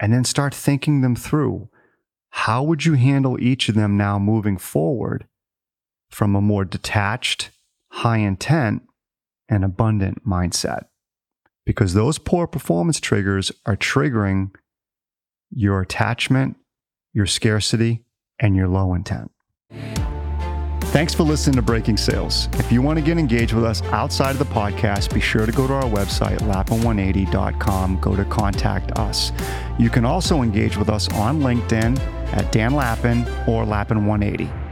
and 0.00 0.12
then 0.12 0.24
start 0.24 0.54
thinking 0.54 1.00
them 1.00 1.16
through. 1.16 1.68
How 2.30 2.62
would 2.62 2.84
you 2.84 2.94
handle 2.94 3.40
each 3.40 3.68
of 3.68 3.74
them 3.74 3.96
now 3.96 4.18
moving 4.18 4.58
forward 4.58 5.26
from 6.10 6.34
a 6.34 6.40
more 6.40 6.64
detached, 6.64 7.50
high 7.90 8.18
intent, 8.18 8.82
and 9.48 9.64
abundant 9.64 10.26
mindset? 10.26 10.86
Because 11.64 11.94
those 11.94 12.18
poor 12.18 12.46
performance 12.46 13.00
triggers 13.00 13.52
are 13.64 13.76
triggering 13.76 14.50
your 15.50 15.80
attachment, 15.80 16.56
your 17.12 17.26
scarcity, 17.26 18.04
and 18.38 18.54
your 18.54 18.68
low 18.68 18.92
intent. 18.92 19.30
Thanks 20.96 21.12
for 21.12 21.24
listening 21.24 21.56
to 21.56 21.60
Breaking 21.60 21.98
Sales. 21.98 22.48
If 22.54 22.72
you 22.72 22.80
want 22.80 22.98
to 22.98 23.04
get 23.04 23.18
engaged 23.18 23.52
with 23.52 23.64
us 23.64 23.82
outside 23.82 24.30
of 24.30 24.38
the 24.38 24.46
podcast, 24.46 25.12
be 25.12 25.20
sure 25.20 25.44
to 25.44 25.52
go 25.52 25.66
to 25.66 25.74
our 25.74 25.82
website, 25.82 26.38
lappin180.com. 26.38 28.00
Go 28.00 28.16
to 28.16 28.24
contact 28.24 28.98
us. 28.98 29.30
You 29.78 29.90
can 29.90 30.06
also 30.06 30.40
engage 30.40 30.78
with 30.78 30.88
us 30.88 31.06
on 31.12 31.40
LinkedIn 31.40 31.98
at 32.32 32.50
Dan 32.50 32.72
Lappin 32.72 33.24
or 33.46 33.66
Lappin180. 33.66 34.65